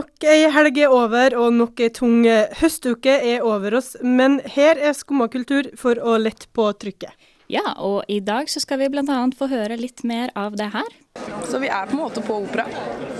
Nok 0.00 0.24
ei 0.24 0.46
helg 0.48 0.78
er 0.80 0.92
over, 0.96 1.34
og 1.36 1.50
nok 1.52 1.80
ei 1.84 1.90
tung 1.92 2.22
eh, 2.24 2.48
høstuke 2.56 3.12
er 3.20 3.42
over 3.44 3.74
oss. 3.76 3.98
Men 4.00 4.38
her 4.48 4.78
er 4.80 4.94
Skumma 4.96 5.26
kultur 5.28 5.66
for 5.76 6.00
å 6.00 6.14
lette 6.16 6.48
på 6.56 6.70
trykket. 6.80 7.12
Ja, 7.52 7.74
og 7.82 8.08
i 8.08 8.20
dag 8.24 8.48
så 8.48 8.62
skal 8.62 8.78
vi 8.80 8.88
bl.a. 8.94 9.18
få 9.36 9.50
høre 9.50 9.76
litt 9.76 10.00
mer 10.08 10.32
av 10.38 10.56
det 10.56 10.70
her. 10.72 10.88
Så 11.50 11.60
vi 11.60 11.68
er 11.68 11.90
på 11.90 11.98
en 11.98 12.00
måte 12.06 12.22
på 12.24 12.38
opera. 12.46 12.64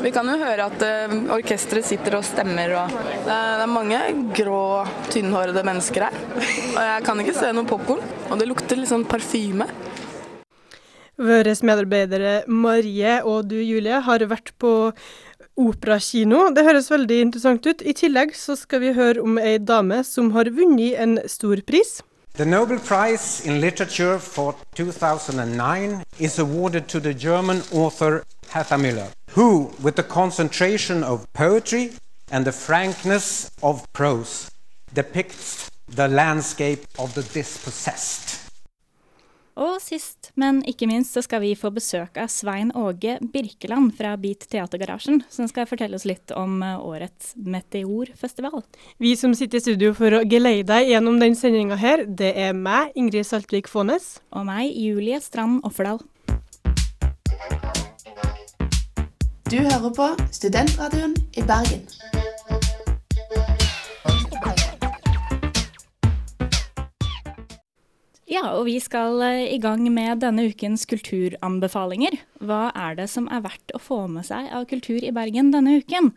Vi 0.00 0.12
kan 0.14 0.30
jo 0.30 0.38
høre 0.40 0.70
at 0.70 0.86
uh, 0.86 1.16
orkesteret 1.34 1.84
sitter 1.84 2.16
og 2.16 2.24
stemmer 2.24 2.72
og 2.78 2.94
det 2.94 3.26
er, 3.26 3.58
det 3.58 3.66
er 3.66 3.72
mange 3.74 4.00
grå, 4.38 4.64
tynnhårede 5.12 5.66
mennesker 5.66 6.06
her. 6.06 6.20
Og 6.38 6.80
jeg 6.80 7.08
kan 7.10 7.20
ikke 7.20 7.36
se 7.42 7.52
noe 7.58 7.68
popkorn. 7.68 8.06
Og 8.30 8.40
det 8.40 8.48
lukter 8.48 8.80
litt 8.80 8.94
sånn 8.94 9.04
parfyme. 9.10 9.68
Våre 11.20 11.52
medarbeidere 11.68 12.36
Marie 12.48 13.18
og 13.28 13.50
du, 13.50 13.58
Julie, 13.60 13.98
har 14.06 14.22
vært 14.30 14.54
på 14.62 14.70
operakino. 15.60 16.48
Det 16.54 16.64
høres 16.66 16.90
veldig 16.90 17.20
interessant 17.26 17.66
ut. 17.66 17.82
I 17.82 17.94
tillegg 17.96 18.34
så 18.36 18.56
skal 18.58 18.82
vi 18.84 18.94
høre 18.96 19.24
om 19.24 19.38
ei 19.40 19.58
dame 19.58 20.02
som 20.06 20.32
har 20.36 20.50
vunnet 20.56 20.96
en 21.00 21.18
stor 21.28 21.62
pris. 21.66 22.00
The 22.34 22.46
Nobel 22.46 22.78
Prize 22.78 23.44
in 23.44 23.60
Literature 23.60 24.18
for 24.18 24.54
2009 24.74 26.04
is 26.18 26.38
awarded 26.38 26.88
to 26.88 27.00
the 27.00 27.12
German 27.12 27.62
author 27.72 28.22
Hertha 28.48 28.76
Müller, 28.76 29.10
who, 29.34 29.72
with 29.82 29.96
the 29.96 30.02
concentration 30.02 31.04
of 31.04 31.26
poetry 31.32 31.92
and 32.30 32.44
the 32.44 32.52
frankness 32.52 33.50
of 33.62 33.86
prose, 33.92 34.50
depicts 34.94 35.70
the 35.88 36.08
landscape 36.08 36.86
of 36.98 37.14
the 37.14 37.22
dispossessed. 37.22 38.49
Og 39.60 39.76
sist, 39.82 40.30
men 40.40 40.62
ikke 40.64 40.86
minst, 40.88 41.12
så 41.12 41.20
skal 41.24 41.42
vi 41.42 41.50
få 41.58 41.68
besøk 41.74 42.16
av 42.20 42.30
Svein 42.32 42.70
Åge 42.72 43.18
Birkeland 43.20 43.92
fra 43.98 44.14
Beat 44.16 44.46
Teatergarasjen, 44.48 45.20
som 45.28 45.48
skal 45.50 45.68
fortelle 45.68 45.98
oss 45.98 46.06
litt 46.08 46.32
om 46.32 46.62
eh, 46.64 46.78
årets 46.80 47.34
Meteorfestival. 47.36 48.62
Vi 49.04 49.12
som 49.20 49.34
sitter 49.36 49.60
i 49.60 49.64
studio 49.66 49.92
for 49.96 50.16
å 50.16 50.22
geleie 50.24 50.64
deg 50.64 50.88
gjennom 50.94 51.20
den 51.20 51.36
sendinga 51.36 51.76
her, 51.80 52.06
det 52.08 52.32
er 52.40 52.56
meg, 52.56 52.94
Ingrid 52.96 53.28
Saltvik 53.28 53.68
Fånes. 53.68 54.16
Og 54.32 54.48
meg, 54.48 54.72
Julie 54.72 55.20
Strand 55.20 55.60
Offerdal. 55.68 56.00
Du 59.50 59.58
hører 59.58 59.92
på 59.92 60.08
Studentradioen 60.32 61.12
i 61.36 61.44
Bergen. 61.44 61.84
Ja, 68.30 68.44
og 68.54 68.66
vi 68.68 68.76
skal 68.82 69.18
eh, 69.26 69.48
i 69.56 69.58
gang 69.62 69.82
med 69.92 70.20
denne 70.22 70.44
ukens 70.52 70.84
kulturanbefalinger. 70.90 72.14
Hva 72.46 72.68
er 72.78 72.94
det 73.00 73.08
som 73.10 73.26
er 73.32 73.42
verdt 73.42 73.74
å 73.74 73.80
få 73.82 74.04
med 74.10 74.26
seg 74.28 74.50
av 74.54 74.68
kultur 74.70 75.02
i 75.02 75.10
Bergen 75.14 75.50
denne 75.54 75.80
uken? 75.82 76.12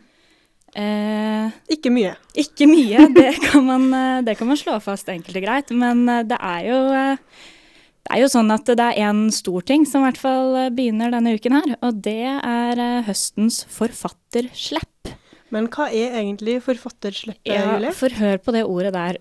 Eh, 0.74 1.50
Ikke 1.70 1.90
mye. 1.94 2.14
ikke 2.38 2.66
mye, 2.70 3.08
det 3.14 3.32
kan, 3.44 3.66
man, 3.66 3.88
eh, 3.94 4.22
det 4.26 4.36
kan 4.38 4.48
man 4.50 4.58
slå 4.58 4.78
fast 4.82 5.10
enkelt 5.10 5.38
og 5.38 5.44
greit. 5.46 5.74
Men 5.74 6.06
eh, 6.10 6.22
det 6.26 6.38
er 6.38 6.64
jo 6.70 6.78
det 8.04 8.12
er 8.18 8.20
jo 8.20 8.28
sånn 8.28 8.50
at 8.52 8.66
det 8.68 8.84
er 8.84 8.98
én 9.08 9.26
stor 9.32 9.62
ting 9.64 9.86
som 9.88 10.02
i 10.02 10.10
hvert 10.10 10.18
fall 10.20 10.56
begynner 10.76 11.14
denne 11.14 11.32
uken 11.38 11.54
her, 11.56 11.70
og 11.80 12.02
det 12.04 12.18
er 12.36 12.82
høstens 13.06 13.62
forfatterslepp. 13.72 15.14
Men 15.54 15.68
hva 15.72 15.86
er 15.88 16.16
egentlig 16.18 16.58
forfattersleppet, 16.66 17.46
Ja, 17.48 17.76
Julie? 17.76 17.92
for 17.96 18.12
hør 18.18 18.40
på 18.42 18.52
det 18.52 18.64
ordet 18.66 18.92
der. 18.96 19.18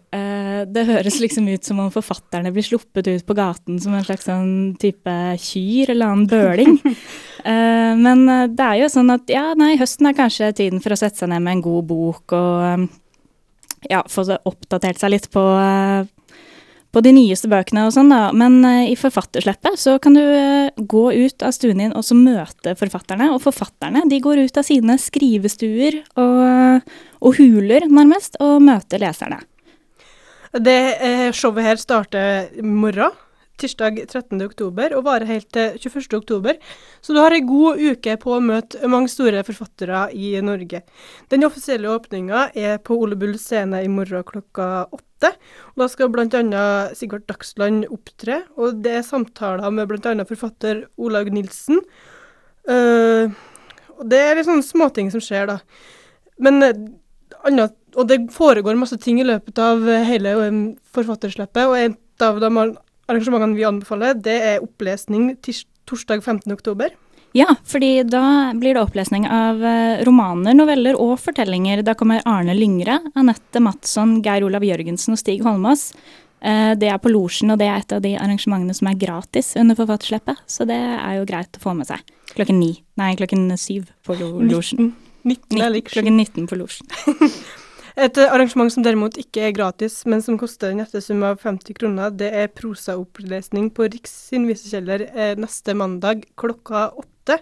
Det 0.70 0.86
høres 0.88 1.20
liksom 1.22 1.48
ut 1.52 1.66
som 1.66 1.80
om 1.84 1.92
forfatterne 1.94 2.52
blir 2.54 2.66
sluppet 2.66 3.08
ut 3.10 3.26
på 3.28 3.36
gaten 3.38 3.80
som 3.82 3.96
en 3.96 4.06
slags 4.06 4.28
sånn 4.30 4.74
type 4.82 5.14
kyr 5.42 5.94
eller 5.94 6.12
annen 6.12 6.28
bøling. 6.30 6.80
uh, 6.84 7.94
men 8.06 8.26
eh, 8.30 8.50
det 8.54 8.66
er 8.66 8.82
jo 8.84 8.90
sånn 8.94 9.14
at 9.14 9.32
ja, 9.32 9.52
nei, 9.60 9.74
høsten 9.80 10.10
er 10.10 10.18
kanskje 10.18 10.54
tiden 10.58 10.84
for 10.84 10.96
å 10.96 11.00
sette 11.00 11.24
seg 11.24 11.32
ned 11.34 11.44
med 11.46 11.58
en 11.58 11.64
god 11.66 11.88
bok 11.92 12.36
og 12.38 12.66
eh, 12.70 12.84
ja, 13.92 14.04
få 14.08 14.26
oppdatert 14.48 15.02
seg 15.02 15.14
litt 15.16 15.30
på, 15.34 15.44
uh, 15.44 16.04
på 16.94 17.04
de 17.04 17.16
nyeste 17.16 17.50
bøkene 17.52 17.88
og 17.88 17.96
sånn, 17.96 18.12
da. 18.14 18.32
Men 18.36 18.60
uh, 18.64 18.84
i 18.88 18.98
forfattersleppet 19.00 19.80
så 19.80 19.98
kan 20.04 20.16
du 20.16 20.24
gå 20.78 21.06
ut 21.14 21.44
av 21.44 21.56
stuen 21.56 21.84
din 21.84 21.96
og 21.96 22.06
så 22.08 22.16
møte 22.18 22.78
forfatterne. 22.80 23.32
Og 23.36 23.44
forfatterne 23.44 24.06
de 24.10 24.22
går 24.24 24.46
ut 24.46 24.62
av 24.62 24.68
sine 24.68 25.00
skrivestuer 25.02 26.04
og, 26.16 26.94
og 27.20 27.42
huler, 27.42 27.90
nærmest, 27.92 28.40
og 28.44 28.62
møter 28.64 29.04
leserne. 29.04 29.44
Det 30.54 30.80
eh, 31.02 31.32
showet 31.34 31.66
her 31.66 31.80
starter 31.82 32.52
i 32.54 32.62
morgen, 32.62 33.16
tirsdag 33.58 33.96
13. 34.06 34.38
oktober, 34.46 34.94
og 34.94 35.08
varer 35.08 35.26
helt 35.26 35.48
til 35.54 35.80
21. 35.82 36.14
oktober. 36.20 36.60
Så 37.02 37.16
du 37.16 37.20
har 37.24 37.34
ei 37.34 37.42
god 37.42 37.82
uke 37.82 38.14
på 38.22 38.36
å 38.36 38.44
møte 38.44 38.86
mange 38.86 39.10
store 39.10 39.42
forfattere 39.48 40.04
i 40.14 40.36
Norge. 40.46 40.84
Den 41.34 41.48
offisielle 41.48 41.90
åpninga 41.90 42.52
er 42.54 42.78
på 42.86 43.00
Ole 43.02 43.18
Bull 43.18 43.34
scene 43.42 43.82
i 43.82 43.90
morgen 43.90 44.22
klokka 44.30 44.86
åtte. 44.94 45.34
Og 45.74 45.82
da 45.82 45.90
skal 45.90 46.14
bl.a. 46.14 46.64
Sigvart 46.94 47.26
Dagsland 47.32 47.88
opptre, 47.90 48.44
og 48.54 48.84
det 48.86 49.00
er 49.00 49.10
samtaler 49.10 49.74
med 49.74 49.90
bl.a. 49.90 50.14
forfatter 50.30 50.86
Olaug 51.02 51.34
Nilsen. 51.34 51.82
Uh, 52.70 53.34
og 53.98 54.06
det 54.12 54.22
er 54.22 54.38
litt 54.38 54.46
sånne 54.52 54.70
småting 54.70 55.10
som 55.10 55.24
skjer, 55.24 55.50
da. 55.50 55.58
Men 56.38 56.62
uh, 56.62 56.86
annet, 57.50 57.74
og 57.96 58.08
det 58.10 58.20
foregår 58.34 58.76
masse 58.80 58.98
ting 59.02 59.20
i 59.22 59.28
løpet 59.28 59.60
av 59.60 59.84
eh, 59.90 60.04
hele 60.08 60.34
forfattersløpet. 60.38 60.82
forfatterslippet, 60.94 61.64
og 61.68 61.78
et 61.78 62.22
av 62.28 62.40
de 62.40 62.50
arrangementene 63.10 63.56
vi 63.58 63.66
anbefaler, 63.68 64.14
det 64.24 64.36
er 64.54 64.64
opplesning 64.64 65.34
torsdag 65.90 66.24
15. 66.24 66.52
oktober. 66.54 66.94
Ja, 67.34 67.48
fordi 67.66 68.04
da 68.06 68.54
blir 68.54 68.76
det 68.78 68.84
opplesning 68.84 69.26
av 69.26 69.64
eh, 69.66 70.04
romaner, 70.06 70.54
noveller 70.54 70.94
og 71.02 71.16
fortellinger. 71.20 71.82
Da 71.84 71.96
kommer 71.98 72.22
Arne 72.30 72.54
Lyngre, 72.54 73.00
Anette 73.18 73.60
Mattsson, 73.60 74.20
Geir 74.24 74.46
Olav 74.46 74.62
Jørgensen 74.64 75.16
og 75.16 75.20
Stig 75.22 75.42
Holmås. 75.42 75.88
Eh, 76.46 76.76
Det 76.78 76.92
er 76.94 77.00
på 77.02 77.10
Losjen, 77.10 77.50
og 77.52 77.58
det 77.58 77.68
er 77.72 77.80
et 77.82 77.96
av 77.98 78.04
de 78.06 78.14
arrangementene 78.22 78.76
som 78.78 78.88
er 78.92 79.00
gratis 79.02 79.56
under 79.58 79.76
forfatterslippet. 79.80 80.44
Så 80.46 80.68
det 80.70 80.78
er 80.78 81.18
jo 81.18 81.26
greit 81.26 81.58
å 81.58 81.64
få 81.66 81.74
med 81.76 81.90
seg. 81.90 82.06
Klokken 82.36 82.60
ni. 82.62 82.84
Nei, 83.02 83.16
klokken 83.18 83.50
syv 83.58 83.90
på 84.06 84.14
Lo- 84.20 84.38
Losjen. 84.54 84.94
19 85.26 85.58
er 85.64 85.70
lik 85.74 85.90
sju. 85.90 85.98
Klokken 86.02 86.18
19 86.22 86.48
på 86.52 86.62
Losjen. 86.62 86.88
Et 87.94 88.18
eh, 88.18 88.32
arrangement 88.34 88.72
som 88.74 88.86
derimot 88.86 89.18
ikke 89.22 89.46
er 89.48 89.54
gratis, 89.54 90.00
men 90.10 90.24
som 90.26 90.40
koster 90.42 90.72
en 90.72 90.82
nettesum 90.82 91.22
av 91.28 91.44
50 91.44 91.78
kroner, 91.78 92.14
det 92.18 92.32
er 92.34 92.52
prosaopplesning 92.58 93.70
på 93.76 93.86
Riks 93.94 94.16
sin 94.32 94.48
visekjeller 94.50 95.08
eh, 95.12 95.38
neste 95.38 95.78
mandag 95.78 96.26
klokka 96.40 96.90
åtte. 96.98 97.42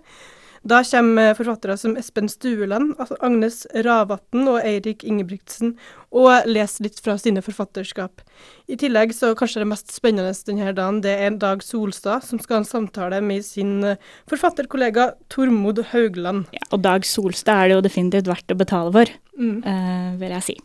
Da 0.61 0.83
kommer 0.85 1.33
forfattere 1.33 1.73
som 1.79 1.95
Espen 1.97 2.27
Stueland, 2.29 2.91
altså 3.01 3.15
Agnes 3.25 3.63
Ravatn 3.73 4.43
og 4.45 4.59
Eirik 4.61 5.01
Ingebrigtsen 5.07 5.71
og 6.13 6.45
leser 6.45 6.85
litt 6.85 6.99
fra 7.01 7.15
sine 7.17 7.41
forfatterskap. 7.41 8.21
I 8.69 8.77
tillegg 8.77 9.15
så 9.17 9.31
kanskje 9.37 9.63
det 9.63 9.69
mest 9.71 9.89
spennende 9.95 10.35
denne 10.45 10.75
dagen, 10.77 10.99
det 11.01 11.15
er 11.15 11.39
Dag 11.41 11.65
Solstad, 11.65 12.27
som 12.27 12.37
skal 12.43 12.59
ha 12.59 12.61
en 12.61 12.69
samtale 12.69 13.23
med 13.25 13.47
sin 13.47 13.79
eh, 13.87 13.97
forfatterkollega 14.29 15.13
Tormod 15.33 15.81
Haugland. 15.95 16.45
Ja, 16.53 16.67
og 16.69 16.85
Dag 16.85 17.09
Solstad 17.09 17.55
er 17.55 17.71
det 17.71 17.79
jo 17.79 17.85
definitivt 17.87 18.29
verdt 18.29 18.53
å 18.53 18.61
betale 18.61 18.93
for, 18.99 19.15
Mm. 19.37 19.61
eh, 19.63 20.11
vil 20.19 20.35
jeg 20.35 20.43
si. 20.43 20.57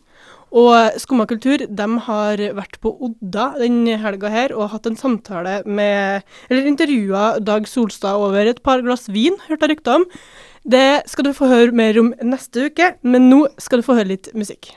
Og 0.57 0.95
Skumma 1.01 1.25
kultur 1.27 1.59
de 1.67 1.87
har 2.05 2.41
vært 2.55 2.77
på 2.83 2.93
Odda 3.03 3.49
denne 3.59 3.97
helga 3.99 4.29
her 4.31 4.53
og 4.55 4.69
hatt 4.71 4.87
en 4.87 4.95
samtale 4.95 5.59
med 5.67 6.23
Eller 6.49 6.69
intervjua 6.69 7.39
Dag 7.43 7.67
Solstad 7.67 8.15
over 8.15 8.47
et 8.47 8.61
par 8.63 8.81
glass 8.81 9.09
vin, 9.11 9.35
hørte 9.49 9.67
jeg 9.67 9.75
rykter 9.75 9.99
om. 9.99 10.05
Det 10.67 11.03
skal 11.07 11.27
du 11.27 11.33
få 11.35 11.47
høre 11.51 11.75
mer 11.75 11.99
om 11.99 12.13
neste 12.23 12.67
uke, 12.67 12.93
men 13.03 13.29
nå 13.31 13.45
skal 13.59 13.79
du 13.79 13.87
få 13.87 13.95
høre 13.99 14.11
litt 14.15 14.31
musikk. 14.35 14.73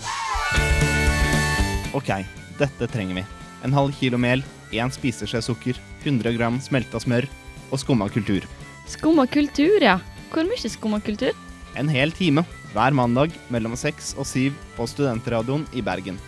Ok, 1.94 2.10
dette 2.58 2.90
trenger 2.90 3.18
vi. 3.20 3.24
En 3.66 3.74
halv 3.74 3.94
kilo 3.98 4.18
mel, 4.18 4.44
én 4.70 4.90
spiseskje 4.94 5.42
sukker, 5.42 5.78
100 6.04 6.36
gram 6.38 6.60
smelta 6.62 7.00
smør 7.02 7.26
og 7.70 7.82
skumma 7.82 8.06
kultur. 8.10 8.46
Skumma 8.90 9.26
kultur, 9.30 9.82
ja. 9.82 9.98
Hvor 10.30 10.46
mye 10.46 10.70
skumma 10.70 11.02
kultur? 11.02 11.34
En 11.78 11.90
hel 11.90 12.14
time 12.14 12.46
hver 12.74 12.94
mandag 12.96 13.34
mellom 13.50 13.76
seks 13.78 14.14
og 14.18 14.28
syv 14.28 14.56
på 14.76 14.86
Studentradioen 14.90 15.66
i 15.74 15.82
Bergen. 15.84 16.20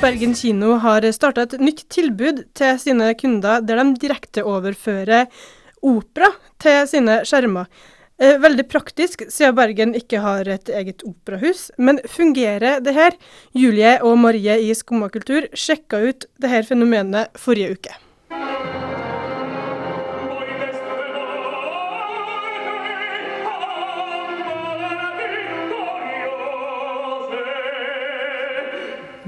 Bergen 0.00 0.32
kino 0.32 0.78
har 0.80 1.04
starta 1.12 1.44
et 1.44 1.58
nytt 1.60 1.84
tilbud 1.92 2.44
til 2.56 2.78
sine 2.80 3.12
kunder, 3.20 3.60
der 3.60 3.82
de 3.82 4.00
direkteoverfører 4.00 5.26
opera 5.84 6.30
til 6.60 6.86
sine 6.88 7.20
skjermer. 7.28 7.68
Eh, 8.20 8.36
veldig 8.40 8.66
praktisk, 8.68 9.26
siden 9.32 9.56
Bergen 9.56 9.94
ikke 9.96 10.20
har 10.20 10.48
et 10.48 10.68
eget 10.68 11.04
operahus. 11.08 11.70
Men 11.78 12.00
fungerer 12.04 12.80
det 12.84 12.96
her? 12.96 13.16
Julie 13.56 13.96
og 14.04 14.18
Marie 14.20 14.58
i 14.60 14.74
Skumma 14.76 15.08
kultur 15.12 15.48
sjekka 15.56 16.00
ut 16.04 16.28
det 16.40 16.52
her 16.52 16.68
fenomenet 16.68 17.32
forrige 17.40 17.76
uke. 17.76 17.96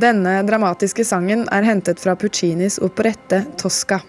Denne 0.03 0.41
dramatiske 0.43 1.05
sangen 1.07 1.45
er 1.55 1.63
hentet 1.63 2.01
fra 2.03 2.17
Puccinis 2.19 2.81
operette 2.83 3.45
Tosca. 3.61 4.01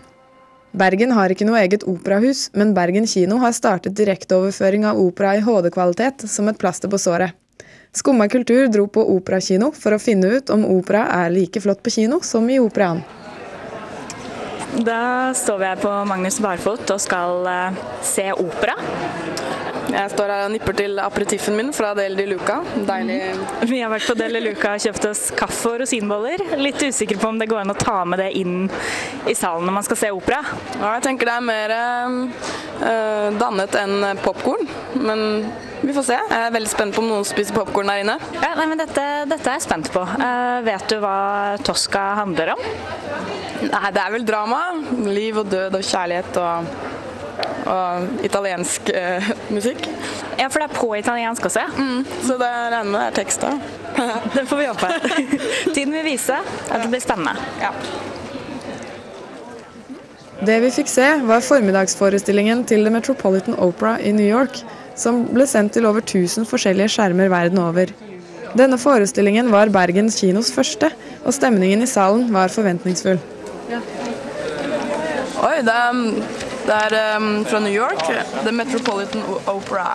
Bergen 0.74 1.12
har 1.14 1.30
ikke 1.30 1.46
noe 1.46 1.60
eget 1.60 1.84
operahus, 1.86 2.48
men 2.58 2.72
Bergen 2.74 3.06
kino 3.06 3.38
har 3.44 3.54
startet 3.54 3.94
direkteoverføring 4.00 4.88
av 4.90 4.98
opera 4.98 5.36
i 5.38 5.44
HD-kvalitet 5.46 6.26
som 6.32 6.50
et 6.50 6.58
plaster 6.58 6.90
på 6.90 6.98
såret. 6.98 7.36
Skumma 7.94 8.26
kultur 8.26 8.72
dro 8.74 8.88
på 8.90 9.04
operakino 9.14 9.70
for 9.78 9.94
å 9.94 10.02
finne 10.02 10.32
ut 10.34 10.50
om 10.56 10.66
opera 10.66 11.04
er 11.20 11.36
like 11.36 11.62
flott 11.62 11.84
på 11.86 11.94
kino 11.94 12.24
som 12.26 12.50
i 12.50 12.58
operaen. 12.58 13.04
Da 14.74 15.30
står 15.38 15.62
vi 15.62 15.70
her 15.70 15.84
på 15.84 15.94
Magnus 16.10 16.42
Barfot 16.42 16.90
og 16.90 17.04
skal 17.06 17.46
uh, 17.46 17.82
se 18.02 18.32
opera. 18.34 18.74
Jeg 19.94 20.10
står 20.10 20.32
her 20.34 20.44
og 20.48 20.54
nipper 20.54 20.74
til 20.78 20.98
aperitiffen 21.02 21.58
min 21.58 21.70
fra 21.76 21.92
Del 21.98 22.16
de 22.18 22.26
Luca. 22.32 22.60
Deilig. 22.88 23.20
Vi 23.70 23.82
har 23.84 23.92
vært 23.94 24.08
på 24.10 24.16
Del 24.18 24.40
de 24.40 24.42
Luca 24.42 24.74
og 24.74 24.82
kjøpt 24.82 25.06
oss 25.12 25.22
kaffe 25.38 25.74
og 25.76 25.84
rosinboller. 25.84 26.42
Litt 26.58 26.82
usikker 26.82 27.20
på 27.22 27.30
om 27.30 27.38
det 27.42 27.50
går 27.52 27.62
an 27.62 27.74
å 27.76 27.78
ta 27.78 28.00
med 28.10 28.24
det 28.24 28.32
inn 28.40 28.66
i 29.30 29.36
salen 29.38 29.68
når 29.70 29.78
man 29.78 29.86
skal 29.86 30.00
se 30.02 30.10
opera. 30.16 30.42
Ja, 30.80 30.96
jeg 30.96 31.06
tenker 31.06 31.30
det 31.30 31.36
er 31.36 31.46
mer 31.46 31.76
øh, 31.78 33.28
dannet 33.38 33.78
enn 33.84 34.10
popkorn. 34.24 34.66
Men 34.98 35.46
vi 35.84 35.94
får 35.94 36.08
se. 36.08 36.18
Jeg 36.18 36.48
er 36.48 36.56
veldig 36.56 36.72
spent 36.72 36.96
på 36.96 37.04
om 37.04 37.10
noen 37.12 37.28
spiser 37.28 37.56
popkorn 37.58 37.92
der 37.92 38.02
inne. 38.02 38.18
Ja, 38.40 38.54
nei, 38.58 38.68
men 38.72 38.80
dette, 38.80 39.04
dette, 39.28 39.44
er 39.46 39.60
jeg 39.60 39.66
spent 39.68 39.92
på. 39.94 40.02
Uh, 40.16 40.62
vet 40.64 40.88
du 40.90 40.98
hva 41.04 41.18
Tosca 41.68 42.14
handler 42.22 42.56
om? 42.56 42.66
Nei, 43.68 43.90
det 43.94 44.02
er 44.02 44.14
vel 44.16 44.26
drama. 44.26 44.62
Liv 45.06 45.44
og 45.44 45.52
død 45.52 45.78
og 45.78 45.86
kjærlighet 45.86 46.40
og 46.42 46.74
og 47.70 48.24
italiensk 48.26 48.90
eh, 48.94 49.32
musikk. 49.54 49.88
Ja, 50.38 50.50
for 50.50 50.62
det 50.62 50.68
er 50.70 50.76
på 50.76 50.90
italiensk 50.98 51.46
også? 51.50 51.66
Mm, 51.78 52.06
så 52.26 52.38
det 52.40 52.50
regner 52.50 52.92
med 52.92 53.00
det 53.00 53.06
er 53.08 53.18
tekst 53.22 53.44
da. 53.44 53.54
det 54.36 54.46
får 54.50 54.62
vi 54.62 54.70
håpe. 54.70 54.92
Tiden 55.76 55.94
vil 55.96 56.08
vise 56.08 56.40
at 56.40 56.84
det 56.84 56.90
blir 56.92 57.04
spennende. 57.04 57.36
Ja. 57.62 57.72
Det 60.44 60.58
vi 60.60 60.72
fikk 60.76 60.90
se, 60.92 61.06
var 61.24 61.44
formiddagsforestillingen 61.46 62.66
til 62.68 62.84
The 62.84 62.92
Metropolitan 62.92 63.56
Opera 63.64 63.96
i 64.04 64.12
New 64.12 64.28
York, 64.28 64.60
som 65.00 65.24
ble 65.32 65.46
sendt 65.48 65.78
til 65.78 65.88
over 65.88 66.04
1000 66.04 66.50
forskjellige 66.50 66.98
skjermer 66.98 67.32
verden 67.32 67.62
over. 67.64 67.94
Denne 68.54 68.78
forestillingen 68.78 69.48
var 69.54 69.72
Bergens 69.74 70.20
kinos 70.20 70.52
første, 70.54 70.92
og 71.24 71.34
stemningen 71.34 71.82
i 71.82 71.90
salen 71.90 72.28
var 72.34 72.52
forventningsfull. 72.54 73.22
Ja. 73.72 73.80
Oi, 75.44 75.56
det 75.64 75.74
er 75.74 76.43
det 76.64 76.76
er 76.88 77.18
um, 77.18 77.44
fra 77.46 77.60
New 77.60 77.74
York. 77.74 78.04
The 78.44 78.52
Metropolitan 78.52 79.24
Opera. 79.46 79.88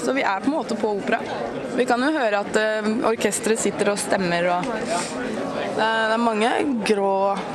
Så 0.00 0.12
vi 0.12 0.22
er 0.22 0.40
på 0.40 0.50
en 0.50 0.56
måte 0.56 0.76
på 0.76 0.94
opera. 0.96 1.20
Vi 1.76 1.86
kan 1.88 2.02
jo 2.04 2.12
høre 2.12 2.42
at 2.44 2.56
uh, 2.60 2.90
orkesteret 3.10 3.60
sitter 3.60 3.92
og 3.92 4.00
stemmer 4.00 4.50
og 4.56 4.70
det 5.70 5.86
er, 5.86 6.08
det 6.10 6.16
er 6.16 6.20
mange 6.20 6.50
grå, 6.84 7.12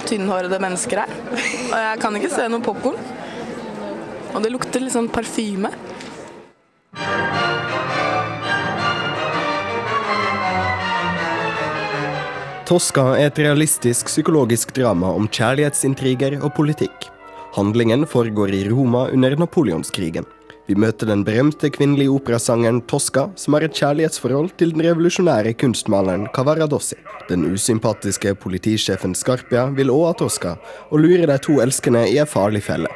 tynnhårede 0.07 0.57
mennesker 0.63 1.03
her. 1.03 1.11
Og 1.35 1.75
jeg 1.77 1.99
kan 2.01 2.17
ikke 2.17 2.31
se 2.33 2.47
noe 2.49 2.63
popkorn. 2.65 2.97
Og 4.33 4.41
det 4.43 4.51
lukter 4.53 4.81
litt 4.81 4.95
sånn 4.95 5.11
parfyme. 5.13 5.69
Tosca 12.65 13.11
er 13.13 13.29
et 13.29 13.43
realistisk 13.45 14.09
psykologisk 14.09 14.73
drama 14.73 15.13
om 15.13 15.29
kjærlighetsintriger 15.29 16.39
og 16.41 16.55
politikk. 16.57 17.11
Handlingen 17.55 18.07
foregår 18.07 18.51
i 18.51 18.69
Roma 18.69 19.07
under 19.07 19.35
napoleonskrigen. 19.39 20.25
Vi 20.67 20.75
møter 20.75 21.07
den 21.07 21.21
berømte 21.23 21.69
kvinnelige 21.71 22.11
operasangeren 22.11 22.81
Tosca, 22.83 23.29
som 23.39 23.55
har 23.55 23.63
et 23.63 23.77
kjærlighetsforhold 23.79 24.49
til 24.59 24.73
den 24.75 24.83
revolusjonære 24.83 25.53
kunstmaleren 25.61 26.25
Cavaradossi. 26.35 26.97
Den 27.29 27.45
usympatiske 27.47 28.33
politisjefen 28.43 29.15
Scarpia 29.15 29.69
vil 29.77 29.93
òg 29.93 30.03
ha 30.09 30.17
Tosca, 30.19 30.57
og 30.91 30.99
lurer 31.05 31.31
de 31.31 31.37
to 31.47 31.61
elskende 31.63 32.03
i 32.11 32.17
en 32.19 32.27
farlig 32.27 32.65
felle. 32.67 32.91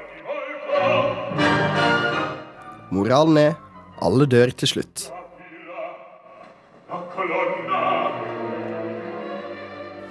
Moralen 2.92 3.40
er 3.46 3.56
alle 4.04 4.28
dør 4.28 4.52
til 4.60 4.74
slutt. 4.74 5.08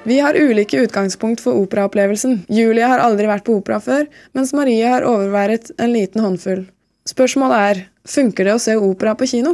Vi 0.09 0.21
har 0.21 0.37
ulike 0.37 0.79
utgangspunkt 0.81 1.41
for 1.45 1.53
operaopplevelsen. 1.61 2.47
Julie 2.49 2.87
har 2.89 3.03
aldri 3.05 3.27
vært 3.29 3.45
på 3.45 3.59
opera 3.59 3.77
før, 3.77 4.07
mens 4.33 4.55
Marie 4.57 4.89
har 4.89 5.05
overværet 5.05 5.69
en 5.77 5.93
liten 5.93 6.25
håndfull. 6.25 6.63
Spørsmålet 7.05 7.65
er 7.67 7.83
funker 8.09 8.49
det 8.49 8.55
å 8.57 8.63
se 8.63 8.79
opera 8.81 9.13
på 9.21 9.29
kino? 9.29 9.53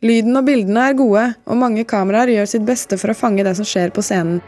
Lyden 0.00 0.40
og 0.40 0.48
bildene 0.48 0.88
er 0.88 0.96
gode, 0.96 1.28
og 1.44 1.60
mange 1.66 1.84
kameraer 1.84 2.32
gjør 2.38 2.52
sitt 2.56 2.64
beste 2.64 2.96
for 2.96 3.12
å 3.12 3.20
fange 3.20 3.44
det 3.44 3.52
som 3.60 3.68
skjer 3.68 3.92
på 3.92 4.00
scenen. 4.00 4.40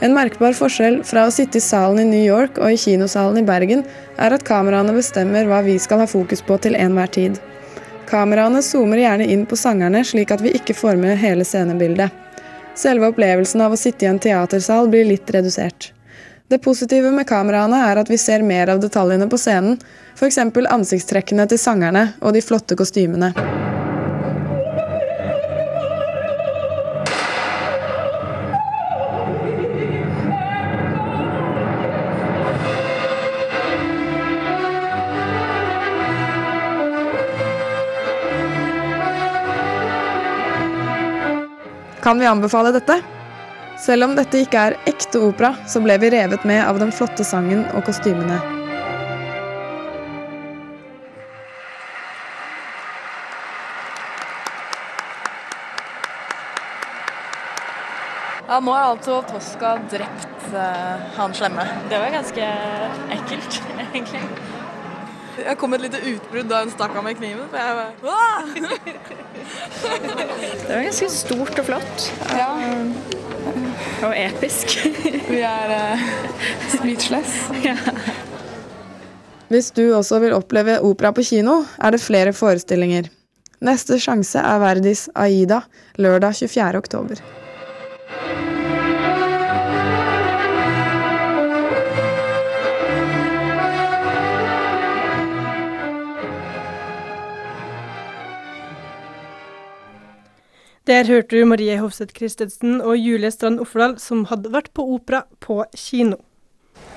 En 0.00 0.16
merkbar 0.16 0.56
forskjell 0.56 1.02
fra 1.04 1.28
å 1.28 1.34
sitte 1.34 1.60
i 1.60 1.68
salen 1.68 2.00
i 2.00 2.12
New 2.16 2.24
York 2.24 2.56
og 2.56 2.72
i 2.72 2.80
kinosalen 2.80 3.44
i 3.44 3.48
Bergen, 3.52 3.84
er 4.16 4.32
at 4.32 4.48
kameraene 4.48 4.96
bestemmer 4.96 5.44
hva 5.52 5.60
vi 5.68 5.76
skal 5.76 6.00
ha 6.00 6.08
fokus 6.08 6.40
på 6.40 6.56
til 6.64 6.80
enhver 6.80 7.12
tid. 7.12 7.44
Kameraene 8.08 8.62
zoomer 8.62 9.00
gjerne 9.00 9.26
inn 9.26 9.46
på 9.46 9.56
sangerne, 9.56 10.04
slik 10.04 10.30
at 10.34 10.42
vi 10.44 10.52
ikke 10.58 10.76
får 10.76 10.96
med 11.00 11.18
hele 11.18 11.44
scenebildet. 11.44 12.12
Selve 12.74 13.08
opplevelsen 13.12 13.62
av 13.64 13.74
å 13.74 13.78
sitte 13.78 14.04
i 14.04 14.08
en 14.10 14.18
teatersal 14.18 14.90
blir 14.90 15.06
litt 15.08 15.30
redusert. 15.30 15.92
Det 16.50 16.58
positive 16.58 17.10
med 17.14 17.26
kameraene 17.28 17.78
er 17.88 18.02
at 18.02 18.10
vi 18.10 18.18
ser 18.20 18.44
mer 18.44 18.68
av 18.74 18.82
detaljene 18.82 19.28
på 19.30 19.38
scenen, 19.40 19.78
f.eks. 20.18 20.38
ansiktstrekkene 20.38 21.48
til 21.48 21.58
sangerne 21.58 22.10
og 22.20 22.36
de 22.36 22.44
flotte 22.44 22.76
kostymene. 22.76 23.32
Kan 42.04 42.18
vi 42.18 42.26
anbefale 42.26 42.68
dette? 42.72 42.98
Selv 43.80 44.04
om 44.04 44.10
dette 44.12 44.42
ikke 44.44 44.60
er 44.60 44.74
ekte 44.90 45.22
opera, 45.24 45.54
så 45.64 45.80
ble 45.80 45.94
vi 46.02 46.10
revet 46.12 46.42
med 46.44 46.60
av 46.60 46.76
den 46.76 46.90
flotte 46.92 47.24
sangen 47.24 47.62
og 47.72 47.86
kostymene. 47.86 48.36
Ja, 58.44 58.58
nå 58.60 58.76
har 58.76 58.90
altså 58.90 59.22
Tosca 59.32 59.78
drept 59.88 60.44
uh, 60.52 61.08
han 61.16 61.32
slemme. 61.32 61.64
Det 61.88 62.04
var 62.04 62.12
ganske 62.18 62.52
ekkelt, 63.16 63.62
egentlig. 63.94 64.26
Jeg 65.42 65.58
kom 65.58 65.72
med 65.72 65.82
et 65.82 65.88
lite 65.88 66.14
utbrudd 66.14 66.48
da 66.50 66.60
hun 66.62 66.70
stakk 66.72 66.94
av 66.98 67.04
med 67.06 67.18
kniven. 67.18 67.48
For 67.50 67.58
jeg 67.58 67.74
bare 67.78 67.92
Det 69.84 70.70
var 70.70 70.84
ganske 70.86 71.08
stort 71.12 71.58
og 71.60 71.66
flott. 71.68 72.06
Ja. 72.32 72.50
Og 74.06 74.14
episk. 74.16 74.78
Vi 75.28 75.40
er 75.44 75.74
uh, 75.74 76.06
speechless. 76.72 77.36
Ja. 77.64 77.76
Hvis 79.52 79.70
du 79.76 79.84
også 79.94 80.18
vil 80.22 80.34
oppleve 80.34 80.80
opera 80.82 81.12
på 81.14 81.22
kino, 81.26 81.60
er 81.78 81.94
det 81.94 82.02
flere 82.02 82.32
forestillinger. 82.34 83.10
Neste 83.64 84.00
sjanse 84.02 84.40
er 84.40 84.60
Verdis 84.62 85.06
Aida 85.14 85.62
lørdag 86.00 86.34
24. 86.40 86.78
oktober. 86.80 87.43
Der 100.84 101.06
hørte 101.08 101.38
du 101.38 101.46
Marie 101.48 101.78
Hofseth 101.80 102.12
Christensen 102.12 102.82
og 102.84 102.98
Julie 103.00 103.30
Strand 103.32 103.56
Offerdal, 103.62 103.94
som 103.96 104.26
hadde 104.28 104.50
vært 104.52 104.68
på 104.76 104.84
opera 104.98 105.22
på 105.40 105.62
kino. 105.72 106.18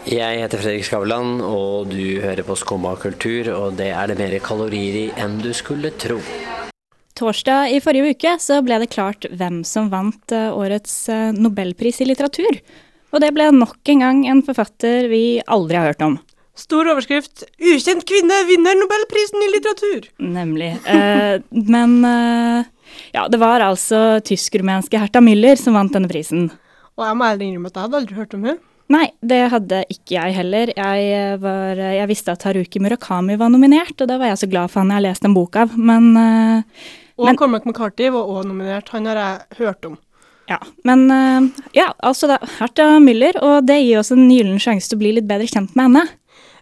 Jeg 0.04 0.42
heter 0.42 0.60
Fredrik 0.60 0.84
Skavlan, 0.84 1.40
og 1.40 1.94
du 1.94 2.20
hører 2.20 2.44
på 2.44 2.58
Skumma 2.60 2.98
kultur, 3.00 3.48
og 3.56 3.78
det 3.80 3.94
er 3.96 4.12
det 4.12 4.18
mer 4.20 4.36
kalorier 4.44 5.00
i 5.00 5.06
enn 5.16 5.40
du 5.40 5.54
skulle 5.56 5.94
tro. 6.04 6.20
Torsdag 7.16 7.78
i 7.78 7.80
forrige 7.80 8.12
uke 8.12 8.36
så 8.44 8.60
ble 8.60 8.82
det 8.84 8.92
klart 8.92 9.24
hvem 9.32 9.64
som 9.64 9.88
vant 9.94 10.36
eh, 10.36 10.52
årets 10.52 11.00
eh, 11.08 11.32
nobelpris 11.32 12.04
i 12.04 12.12
litteratur. 12.12 12.60
Og 13.16 13.24
det 13.24 13.32
ble 13.34 13.54
nok 13.56 13.88
en 13.96 14.04
gang 14.04 14.24
en 14.28 14.44
forfatter 14.44 15.08
vi 15.08 15.40
aldri 15.48 15.80
har 15.80 15.94
hørt 15.94 16.04
om. 16.04 16.20
Stor 16.60 16.92
overskrift 16.92 17.48
'Ukjent 17.56 18.04
kvinne 18.10 18.44
vinner 18.52 18.76
nobelprisen 18.76 19.44
i 19.46 19.52
litteratur'. 19.56 20.12
Nemlig. 20.20 20.74
Eh, 20.84 21.40
men 21.74 22.02
eh, 22.04 22.68
ja, 23.16 23.28
det 23.32 23.40
var 23.42 23.64
altså 23.66 24.20
tysk-rumenske 24.26 25.00
Herta 25.02 25.22
Müller 25.24 25.60
som 25.60 25.78
vant 25.78 25.94
denne 25.94 26.10
prisen. 26.12 26.50
Og 26.98 27.06
jeg 27.06 27.18
må 27.20 27.28
ærlig 27.28 27.52
innrømme 27.52 27.70
at 27.72 27.78
jeg 27.78 27.88
hadde 27.88 28.02
aldri 28.02 28.18
hørt 28.18 28.34
om 28.38 28.48
henne. 28.50 28.60
Nei, 28.88 29.10
det 29.20 29.42
hadde 29.52 29.82
ikke 29.92 30.16
jeg 30.16 30.36
heller. 30.38 30.70
Jeg, 30.72 31.08
eh, 31.12 31.34
var, 31.44 31.76
jeg 31.76 32.08
visste 32.08 32.32
at 32.32 32.46
Haruki 32.48 32.80
Murakami 32.80 33.36
var 33.36 33.52
nominert, 33.52 33.98
og 34.00 34.08
det 34.08 34.16
var 34.22 34.32
jeg 34.32 34.40
så 34.46 34.48
glad 34.50 34.72
for 34.72 34.80
han 34.80 34.94
jeg 34.94 35.02
har 35.02 35.06
lest 35.10 35.28
en 35.28 35.36
bok 35.36 35.60
av, 35.60 35.76
men 35.78 36.14
eh, 36.16 36.62
Og 37.18 37.26
Men- 37.26 37.36
Cormac 37.36 37.66
McCarthy 37.66 38.08
var 38.14 38.30
òg 38.30 38.46
nominert. 38.46 38.90
Han 38.94 39.06
har 39.10 39.18
jeg 39.18 39.58
hørt 39.58 39.86
om. 39.86 39.98
Ja, 40.48 40.60
men 40.88 41.12
eh, 41.12 41.50
ja, 41.76 41.90
altså 42.02 42.30
det 42.32 42.38
er 42.40 42.54
Herta 42.62 42.86
Müller, 43.04 43.36
og 43.44 43.66
det 43.68 43.82
gir 43.84 44.00
oss 44.00 44.14
en 44.16 44.30
gyllen 44.32 44.62
sjanse 44.64 44.88
til 44.88 44.96
å 44.96 45.02
bli 45.02 45.12
litt 45.18 45.28
bedre 45.28 45.50
kjent 45.50 45.76
med 45.76 45.90
henne. 45.90 46.06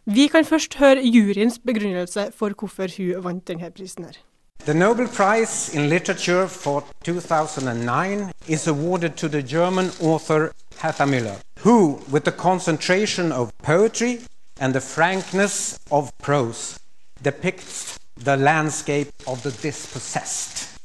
Vi 0.09 0.27
kan 0.29 0.45
først 0.45 0.77
høre 0.81 1.03
juryens 1.05 1.59
begrunnelse 1.61 2.31
for 2.33 2.53
hvorfor 2.57 2.89
hun 2.97 3.21
vant 3.25 3.45
denne 3.45 3.69
prisen 3.73 4.05
her. 4.05 4.17
The 4.65 4.73
Nobel 4.73 5.07
Prize 5.07 5.69
in 5.75 5.89
Literature 5.89 6.47
for 6.47 6.83
2009 7.03 8.31
is 8.47 8.65
awarded 8.65 9.15
to 9.17 9.27
the 9.27 9.43
German 9.43 9.91
author 10.01 10.53
Hertha 10.79 11.03
Müller, 11.03 11.39
who, 11.59 12.01
with 12.09 12.23
the 12.23 12.31
concentration 12.31 13.31
of 13.31 13.55
poetry 13.59 14.21
and 14.59 14.73
the 14.73 14.81
frankness 14.81 15.79
of 15.91 16.17
prose, 16.17 16.79
depicts 17.21 17.99
the 18.17 18.37
landscape 18.37 19.09
of 19.27 19.43
the 19.43 19.51
dispossessed. 19.51 20.79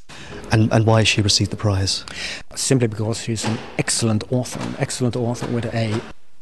And, 0.52 0.70
and 0.72 0.84
why 0.84 1.02
she 1.04 1.22
received 1.22 1.50
the 1.50 1.56
prize? 1.56 2.04
simply 2.54 2.86
because 2.86 3.22
she's 3.22 3.46
an 3.46 3.58
excellent 3.78 4.30
author, 4.30 4.60
an 4.60 4.74
excellent 4.78 5.16
author 5.16 5.46
with 5.46 5.64
a 5.74 5.98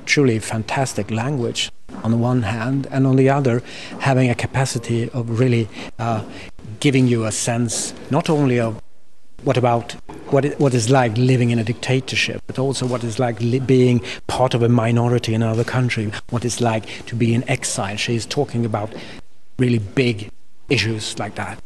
truly 0.07 0.41
fantastic 0.41 1.11
language 1.13 1.71
on 2.03 2.11
the 2.11 2.17
one 2.17 2.43
hand, 2.43 2.89
and 2.91 3.07
on 3.07 3.15
the 3.15 3.29
other, 3.29 3.63
having 4.01 4.29
a 4.29 4.35
capacity 4.35 5.09
of 5.11 5.39
really 5.39 5.69
uh, 5.99 6.25
giving 6.81 7.07
you 7.07 7.25
a 7.25 7.33
sense 7.33 7.95
not 8.11 8.31
only 8.31 8.61
of 8.61 8.81
what 9.45 9.57
about 9.57 9.95
what 10.31 10.45
it, 10.45 10.59
what 10.61 10.75
is 10.75 10.91
like 10.91 11.17
living 11.17 11.51
in 11.51 11.59
a 11.59 11.65
dictatorship, 11.65 12.43
but 12.47 12.59
also 12.59 12.87
what 12.87 13.05
is 13.05 13.19
like 13.19 13.41
li- 13.41 13.61
being 13.61 14.03
part 14.27 14.55
of 14.55 14.63
a 14.63 14.69
minority 14.69 15.35
in 15.35 15.43
another 15.43 15.65
country, 15.65 16.11
what 16.31 16.45
it's 16.45 16.61
like 16.61 17.07
to 17.07 17.17
be 17.17 17.35
in 17.35 17.49
exile. 17.49 17.97
She's 17.97 18.27
talking 18.27 18.65
about 18.65 18.95
really 19.59 19.79
big 19.79 20.31
issues 20.69 21.19
like 21.19 21.35
that. 21.37 21.63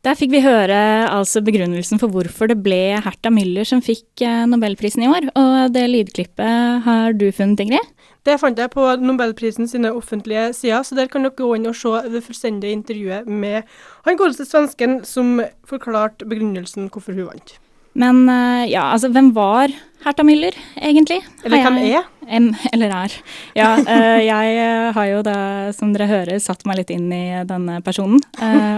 Der 0.00 0.16
fikk 0.16 0.30
vi 0.32 0.40
høre 0.40 0.76
altså 1.12 1.42
begrunnelsen 1.44 2.00
for 2.00 2.08
hvorfor 2.08 2.48
det 2.48 2.62
ble 2.64 2.96
Herta 3.04 3.28
Müller 3.28 3.66
som 3.68 3.82
fikk 3.84 4.22
eh, 4.24 4.46
nobelprisen 4.48 5.04
i 5.04 5.10
år, 5.12 5.26
og 5.36 5.74
det 5.74 5.90
lydklippet 5.92 6.86
har 6.86 7.12
du 7.20 7.26
funnet, 7.36 7.60
Ingrid? 7.60 7.90
Det 8.26 8.36
fant 8.40 8.58
jeg 8.58 8.72
på 8.74 8.84
Nobelprisen 9.00 9.68
sine 9.68 9.94
offentlige 9.96 10.50
sider, 10.56 10.84
så 10.84 10.98
der 10.98 11.08
kan 11.08 11.24
dere 11.24 11.36
gå 11.38 11.54
inn 11.56 11.70
og 11.70 11.78
se 11.78 11.94
det 12.12 12.20
fullstendige 12.26 12.76
intervjuet 12.76 13.28
med 13.28 13.62
han 14.04 14.20
godeste 14.20 14.44
svensken 14.48 15.00
som 15.08 15.38
forklarte 15.68 16.28
begrunnelsen 16.28 16.90
hvorfor 16.92 17.16
hun 17.16 17.30
vant. 17.30 17.56
Men 17.98 18.22
eh, 18.30 18.68
ja, 18.70 18.84
altså 18.92 19.10
hvem 19.10 19.32
var 19.34 19.72
Herta 20.04 20.24
Müller, 20.24 20.54
egentlig? 20.78 21.18
Eller 21.44 21.64
hvem 21.64 21.80
er? 21.82 22.06
Em, 22.30 22.52
eller 22.70 22.92
er. 22.94 23.16
Ja, 23.58 23.72
eh, 23.80 24.20
jeg 24.28 24.52
eh, 24.62 24.90
har 24.94 25.08
jo 25.10 25.24
da, 25.26 25.38
som 25.76 25.90
dere 25.96 26.06
hører, 26.10 26.38
satt 26.40 26.62
meg 26.68 26.78
litt 26.80 26.92
inn 26.94 27.10
i 27.12 27.24
denne 27.48 27.80
personen. 27.84 28.22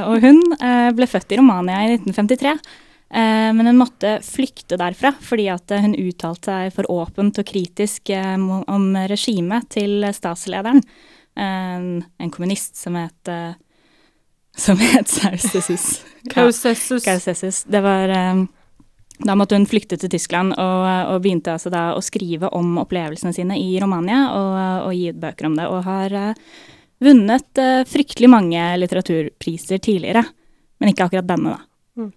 Og 0.08 0.24
hun 0.24 0.40
ble 0.96 1.10
født 1.10 1.34
i 1.34 1.38
Romania 1.42 1.84
i 1.84 1.92
1953. 1.98 2.56
eh, 3.12 3.50
men 3.54 3.66
hun 3.66 3.80
måtte 3.80 4.16
flykte 4.24 4.78
derfra 4.80 5.12
fordi 5.22 5.48
at 5.52 5.72
eh, 5.74 5.84
hun 5.84 5.96
uttalte 5.98 6.50
seg 6.50 6.76
for 6.76 6.88
åpent 6.92 7.40
og 7.40 7.48
kritisk 7.48 8.12
eh, 8.14 8.36
om 8.36 8.86
regimet 9.10 9.68
til 9.72 10.06
statslederen. 10.14 10.82
En, 11.32 12.02
en 12.20 12.30
kommunist 12.32 12.76
som 12.76 12.96
het 13.00 13.28
som 14.52 14.76
het 14.76 15.08
Sausessus. 15.08 16.02
Kausessus. 16.34 17.04
Kausessus. 17.06 17.62
Det 17.64 17.80
var 17.80 18.12
da 19.22 19.36
måtte 19.38 19.56
hun 19.56 19.64
flykte 19.64 19.96
til 19.96 20.12
Tyskland 20.12 20.52
og, 20.60 20.84
og 21.14 21.22
begynte 21.24 21.54
altså 21.54 21.72
da 21.72 21.94
å 21.96 22.04
skrive 22.04 22.50
om 22.52 22.76
opplevelsene 22.82 23.32
sine 23.32 23.56
i 23.56 23.80
Romania 23.80 24.26
og, 24.36 24.52
og 24.90 24.92
gi 24.98 25.08
ut 25.08 25.22
bøker 25.24 25.48
om 25.48 25.56
det. 25.56 25.70
Og 25.72 25.88
har 25.88 26.18
vunnet 27.00 27.64
fryktelig 27.88 28.28
mange 28.28 28.68
litteraturpriser 28.82 29.80
tidligere, 29.80 30.26
men 30.82 30.92
ikke 30.92 31.08
akkurat 31.08 31.32
denne, 31.32 31.56
da. 31.56 31.72
Eh, 31.98 32.08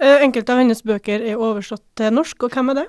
enkelte 0.00 0.54
av 0.54 0.62
hennes 0.62 0.80
bøker 0.82 1.20
er 1.20 1.40
oversatt 1.40 1.84
til 1.98 2.14
norsk, 2.16 2.46
og 2.46 2.56
hvem 2.56 2.72
er 2.72 2.80
det? 2.80 2.86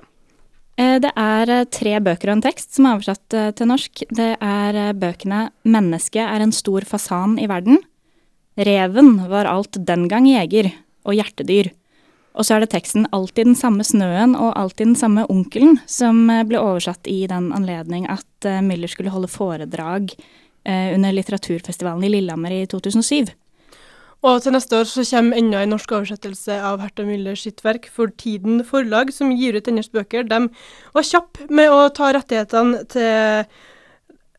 Eh, 0.78 0.98
Det 1.00 1.12
er 1.16 1.50
eh, 1.50 1.64
tre 1.64 1.98
bøker 2.00 2.30
og 2.30 2.38
en 2.38 2.44
tekst 2.46 2.74
som 2.76 2.86
er 2.86 2.96
oversatt 2.96 3.34
eh, 3.36 3.50
til 3.52 3.68
norsk. 3.68 4.04
Det 4.10 4.36
er 4.40 4.74
eh, 4.74 4.92
bøkene 4.92 5.50
'Mennesket 5.64 6.24
er 6.24 6.40
en 6.40 6.52
stor 6.52 6.80
fasan 6.84 7.38
i 7.38 7.46
verden', 7.46 7.82
'Reven 8.56 9.28
var 9.28 9.46
alt 9.46 9.76
den 9.86 10.08
gang 10.08 10.26
jeger' 10.26 10.72
og 11.04 11.14
'Hjertedyr'. 11.14 11.72
Og 12.34 12.44
så 12.44 12.56
er 12.56 12.60
det 12.60 12.70
teksten 12.72 13.06
'Alltid 13.12 13.44
den 13.44 13.54
samme 13.54 13.84
snøen 13.84 14.34
og 14.34 14.56
alltid 14.56 14.86
den 14.86 14.96
samme 14.96 15.26
onkelen', 15.28 15.80
som 15.86 16.30
eh, 16.30 16.44
ble 16.44 16.58
oversatt 16.58 17.06
i 17.06 17.26
den 17.26 17.52
anledning 17.52 18.08
at 18.08 18.44
eh, 18.44 18.62
Müller 18.62 18.88
skulle 18.88 19.10
holde 19.12 19.28
foredrag 19.28 20.14
eh, 20.64 20.94
under 20.94 21.12
litteraturfestivalen 21.12 22.04
i 22.04 22.08
Lillehammer 22.08 22.50
i 22.50 22.66
2007. 22.66 23.28
Og 24.22 24.38
til 24.44 24.54
neste 24.54 24.78
år 24.78 24.86
så 24.86 25.02
kommer 25.08 25.38
enda 25.38 25.64
en 25.64 25.72
norsk 25.74 25.92
oversettelse 25.96 26.54
av 26.62 26.78
Herta 26.84 27.02
Müller 27.06 27.34
sitt 27.38 27.64
verk 27.64 27.88
for 27.90 28.12
Tiden 28.22 28.62
forlag, 28.66 29.10
som 29.10 29.32
gir 29.34 29.58
ut 29.58 29.66
hennes 29.66 29.90
bøker. 29.90 30.28
De 30.30 30.44
var 30.94 31.08
kjappe 31.08 31.48
med 31.50 31.74
å 31.74 31.88
ta 31.94 32.12
rettighetene 32.14 32.84
til 32.92 33.48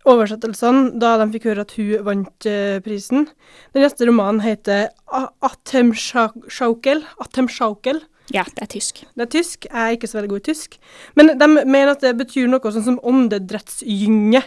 oversettelsene 0.08 1.00
da 1.00 1.18
de 1.20 1.28
fikk 1.36 1.50
høre 1.52 1.68
at 1.68 1.76
hun 1.76 2.08
vant 2.08 2.48
eh, 2.48 2.80
prisen. 2.84 3.28
Den 3.76 3.86
neste 3.86 4.08
romanen 4.08 4.44
heter 4.44 4.90
Atem 5.12 5.92
Schaukel. 5.96 7.04
Atem 7.24 7.52
Schaukel. 7.52 8.04
Ja, 8.32 8.48
det 8.56 8.64
er 8.64 8.72
tysk. 8.72 9.04
Det 9.16 9.28
er 9.28 9.32
tysk. 9.36 9.68
Jeg 9.68 9.84
er 9.84 9.96
ikke 9.98 10.08
så 10.08 10.22
veldig 10.22 10.32
god 10.32 10.44
i 10.46 10.50
tysk. 10.54 10.80
Men 11.20 11.36
de 11.36 11.48
mener 11.60 11.92
at 11.92 12.04
det 12.04 12.16
betyr 12.24 12.48
noe 12.48 12.72
sånn 12.72 12.88
som 12.88 13.02
åndedrettsgynge. 13.04 14.44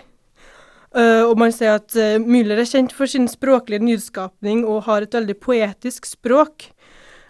Eh, 0.95 1.25
og 1.27 1.35
man 1.41 1.53
sier 1.55 1.81
at 1.81 1.97
uh, 1.99 2.17
Müller 2.23 2.61
er 2.63 2.69
kjent 2.69 2.95
for 2.95 3.11
sin 3.11 3.27
språklige 3.31 3.83
nyskapning 3.83 4.65
og 4.65 4.85
har 4.87 5.05
et 5.05 5.17
veldig 5.17 5.37
poetisk 5.43 6.07
språk. 6.09 6.71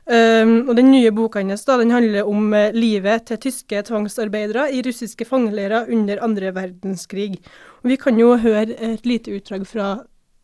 Um, 0.06 0.68
og 0.70 0.76
den 0.78 0.92
nye 0.92 1.10
boka 1.10 1.40
hennes 1.40 1.64
da, 1.66 1.80
den 1.80 1.90
handler 1.90 2.28
om 2.30 2.52
uh, 2.54 2.68
livet 2.70 3.25
til 3.26 3.40
tyske 3.42 3.80
tvangsarbeidere 3.88 4.68
i 4.70 4.84
russiske 4.86 5.26
fangeleirer 5.26 5.90
under 5.90 6.22
andre 6.22 6.52
verdenskrig. 6.54 7.40
Og 7.82 7.90
vi 7.90 7.96
kan 7.98 8.20
jo 8.20 8.36
høre 8.38 8.76
et 8.76 9.08
lite 9.08 9.34
utdrag 9.34 9.66
fra 9.66 9.88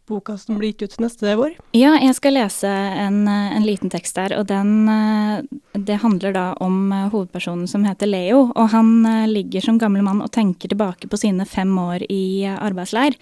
boka 0.09 0.37
som 0.39 0.59
blir 0.59 0.73
gitt 0.73 0.83
ut 0.83 1.01
neste 1.05 1.35
vår. 1.39 1.55
Ja, 1.77 1.95
jeg 2.01 2.15
skal 2.19 2.37
lese 2.37 2.69
en, 2.69 3.27
eh, 3.29 3.57
en 3.57 3.67
liten 3.67 3.91
tekst 3.93 4.17
der, 4.19 4.35
og 4.39 4.47
den 4.51 4.89
eh, 4.89 5.43
Det 5.73 6.01
handler 6.03 6.33
da 6.33 6.47
om 6.61 6.93
eh, 6.93 7.09
hovedpersonen 7.09 7.69
som 7.69 7.85
heter 7.85 8.07
Leo, 8.07 8.53
og 8.55 8.71
han 8.71 9.03
ligger 9.29 9.65
som 9.65 9.79
gammel 9.79 10.03
mann 10.03 10.23
og 10.23 10.31
tenker 10.33 10.69
tilbake 10.69 11.09
på 11.09 11.19
sine 11.19 11.47
fem 11.47 11.73
år 11.79 12.05
i 12.11 12.45
arbeidsleir. 12.45 13.17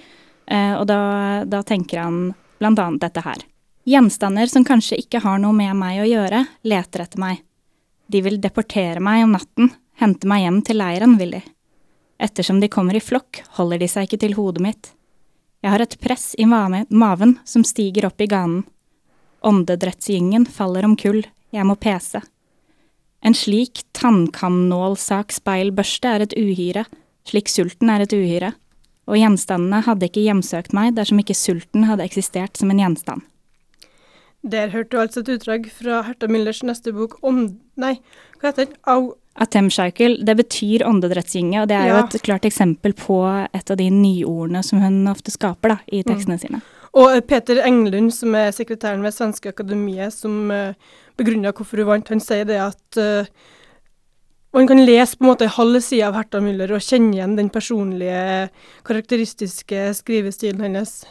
Og 0.51 0.87
da, 0.91 1.45
da 1.47 1.61
tenker 1.63 2.01
han 2.03 2.35
annet 2.61 3.01
dette 3.01 3.23
her. 3.23 3.45
Gjenstander 3.87 4.51
som 4.51 4.65
kanskje 4.67 4.99
ikke 4.99 5.21
har 5.23 5.39
noe 5.39 5.55
med 5.55 5.77
meg 5.79 6.01
å 6.03 6.09
gjøre, 6.09 6.43
leter 6.67 7.05
etter 7.05 7.23
meg. 7.23 7.45
De 8.11 8.21
vil 8.21 8.41
deportere 8.43 8.99
meg 8.99 9.23
om 9.25 9.37
natten, 9.37 9.71
hente 10.03 10.27
meg 10.27 10.43
hjem 10.43 10.63
til 10.67 10.81
leiren, 10.83 11.15
vil 11.21 11.37
de. 11.39 11.43
Ettersom 12.19 12.59
de 12.61 12.69
kommer 12.69 12.99
i 12.99 13.05
flokk, 13.05 13.45
holder 13.61 13.79
de 13.79 13.89
seg 13.89 14.09
ikke 14.09 14.21
til 14.25 14.35
hodet 14.35 14.65
mitt. 14.65 14.91
Jeg 15.61 15.75
har 15.75 15.83
et 15.85 15.99
press 16.01 16.31
i 16.41 16.47
maven 16.49 17.35
som 17.45 17.65
stiger 17.67 18.07
opp 18.09 18.21
i 18.21 18.27
ganen. 18.31 18.65
Åndedrettsgyngen 19.45 20.47
faller 20.49 20.85
om 20.89 20.97
kull, 20.97 21.27
jeg 21.53 21.65
må 21.69 21.75
pese. 21.81 22.21
En 23.21 23.35
slik 23.37 23.83
tannkamnålsakspeilbørste 23.97 26.09
er 26.09 26.21
et 26.25 26.35
uhyre, 26.39 26.85
slik 27.29 27.49
sulten 27.53 27.91
er 27.93 28.01
et 28.05 28.13
uhyre, 28.17 28.53
og 29.05 29.17
gjenstandene 29.21 29.81
hadde 29.85 30.07
ikke 30.09 30.25
hjemsøkt 30.25 30.73
meg 30.77 30.95
dersom 30.97 31.21
ikke 31.21 31.37
sulten 31.37 31.85
hadde 31.89 32.05
eksistert 32.07 32.57
som 32.57 32.71
en 32.73 32.81
gjenstand. 32.81 33.21
Der 34.41 34.73
hørte 34.73 34.93
du 34.95 34.99
altså 35.03 35.21
et 35.21 35.33
utdrag 35.35 35.69
fra 35.69 36.01
Herta 36.07 36.27
Müllers 36.31 36.63
neste 36.65 36.93
bok 36.97 37.19
om 37.21 37.61
Nei, 37.77 38.01
hva 38.41 38.49
heter 38.49 38.65
den? 38.65 38.77
Au... 38.89 39.21
Atemcycle, 39.41 40.19
det 40.25 40.37
betyr 40.37 40.85
åndedrettsgynge, 40.85 41.63
og 41.63 41.71
det 41.71 41.77
er 41.79 41.89
jo 41.89 42.01
et 42.03 42.19
klart 42.27 42.45
eksempel 42.45 42.93
på 42.93 43.23
et 43.57 43.71
av 43.73 43.79
de 43.81 43.87
nyordene 43.95 44.61
som 44.67 44.83
hun 44.83 45.07
ofte 45.09 45.33
skaper 45.33 45.75
da, 45.75 45.79
i 45.89 46.03
tekstene 46.05 46.37
Mm. 46.37 46.43
sine. 46.43 46.61
Og 46.93 47.15
eh, 47.15 47.21
Peter 47.21 47.63
Englund, 47.65 48.13
som 48.13 48.35
er 48.35 48.51
sekretæren 48.51 49.03
ved 49.03 49.15
Svenske 49.15 49.49
Akademiet, 49.49 50.13
som 50.13 50.51
uh, 50.51 50.75
begrunna 51.17 51.53
hvorfor 51.53 51.79
hun 51.79 51.87
vant, 51.87 52.09
han 52.09 52.21
sier 52.21 52.45
det 52.45 52.59
at 52.59 52.99
uh, 52.99 53.25
man 54.53 54.67
kan 54.67 54.83
lese 54.83 55.17
på 55.17 55.25
en 55.25 55.31
måte 55.31 55.47
halve 55.47 55.81
sida 55.81 56.09
av 56.09 56.19
Herta 56.19 56.41
Müller 56.43 56.73
og 56.75 56.83
kjenne 56.83 57.15
igjen 57.15 57.37
den 57.39 57.51
personlige, 57.55 58.51
karakteristiske 58.85 59.95
skrivestilen 59.95 60.61
hennes. 60.67 61.05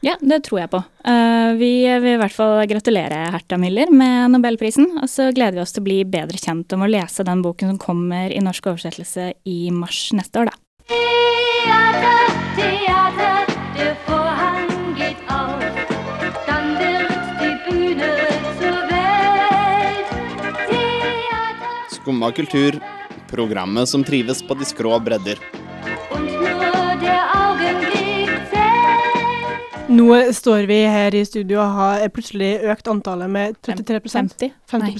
Ja, 0.00 0.14
det 0.20 0.44
tror 0.46 0.60
jeg 0.62 0.70
på. 0.70 0.78
Uh, 1.02 1.56
vi 1.58 1.72
vil 1.82 2.12
i 2.12 2.18
hvert 2.20 2.34
fall 2.34 2.60
gratulere 2.70 3.18
Herta 3.34 3.58
Miller 3.58 3.90
med 3.90 4.30
nobelprisen. 4.36 4.86
Og 5.02 5.10
så 5.10 5.32
gleder 5.34 5.58
vi 5.58 5.64
oss 5.64 5.74
til 5.74 5.82
å 5.82 5.88
bli 5.88 5.98
bedre 6.06 6.38
kjent 6.38 6.72
om 6.76 6.84
å 6.86 6.90
lese 6.90 7.26
den 7.26 7.42
boken 7.42 7.72
som 7.72 7.80
kommer 7.82 8.30
i 8.30 8.42
norsk 8.44 8.70
oversettelse 8.70 9.32
i 9.50 9.58
mars 9.74 10.08
neste 10.14 10.44
år, 10.44 10.52
da. 10.52 10.58
Teater, 10.88 12.30
teater, 12.56 13.50
der 13.74 13.98
Vorhang 14.06 14.94
geht 14.96 15.20
auf, 15.34 15.66
dann 16.46 16.70
wird 16.78 17.18
die 17.42 17.54
Bühne 17.66 18.14
zur 18.62 18.80
Welt. 18.94 20.16
Teater. 20.70 21.76
Skumma 21.98 22.30
kultur, 22.38 22.78
programmet 23.28 23.90
som 23.90 24.06
trives 24.06 24.46
på 24.46 24.54
de 24.62 24.70
skrå 24.70 24.94
bredder. 25.02 25.42
Nå 29.88 30.06
står 30.36 30.66
vi 30.68 30.82
her 30.84 31.14
i 31.16 31.24
studio 31.24 31.62
og 31.62 31.76
har 31.78 32.02
plutselig 32.12 32.58
økt 32.68 32.90
antallet 32.92 33.30
med 33.32 33.56
33 33.64 34.00
50? 34.04 34.50
50 34.68 34.82
Nei, 34.84 34.90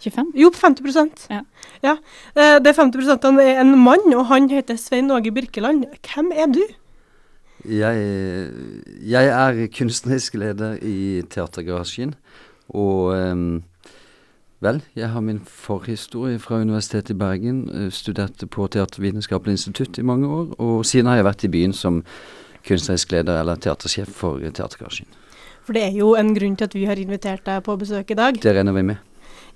25? 0.00 0.30
Jo, 0.40 0.50
50 0.56 1.28
ja. 1.28 1.42
ja. 1.84 1.96
Eh, 2.32 2.56
det 2.64 2.72
50% 2.78 3.42
er 3.44 3.60
en 3.60 3.74
mann, 3.76 4.06
og 4.16 4.24
han 4.30 4.48
heter 4.48 4.80
Svein 4.80 5.10
Åge 5.10 5.32
Birkeland. 5.36 5.84
Hvem 6.00 6.32
er 6.32 6.48
du? 6.54 6.62
Jeg, 7.68 8.50
jeg 9.04 9.26
er 9.26 9.66
kunstnerisk 9.76 10.34
leder 10.40 10.78
i 10.80 11.22
Teatergarasjen. 11.28 12.14
Og 12.68 13.12
um, 13.12 13.62
vel, 14.64 14.82
jeg 14.96 15.10
har 15.10 15.20
min 15.20 15.42
forhistorie 15.44 16.38
fra 16.38 16.62
Universitetet 16.62 17.10
i 17.10 17.18
Bergen. 17.20 17.68
Eh, 17.68 17.92
studerte 17.92 18.46
på 18.46 18.66
Teatervitenskapelig 18.66 19.58
institutt 19.58 19.98
i 19.98 20.02
mange 20.02 20.28
år. 20.28 20.54
Og 20.58 20.86
siden 20.86 21.06
har 21.06 21.20
jeg 21.20 21.28
vært 21.28 21.44
i 21.44 21.52
byen 21.52 21.76
som 21.76 22.04
kunstnerisk 22.68 23.12
leder 23.16 23.40
eller 23.40 23.58
teatersjef 23.60 24.12
for 24.14 24.40
Teatergarasjen. 24.44 25.08
For 25.66 25.76
det 25.76 25.84
er 25.88 25.96
jo 25.98 26.14
en 26.16 26.32
grunn 26.36 26.56
til 26.56 26.68
at 26.68 26.74
vi 26.76 26.86
har 26.88 27.00
invitert 27.00 27.44
deg 27.44 27.60
på 27.66 27.76
besøk 27.80 28.14
i 28.14 28.16
dag. 28.16 28.38
Det 28.40 28.54
regner 28.56 28.76
vi 28.76 28.86
med. 28.92 29.04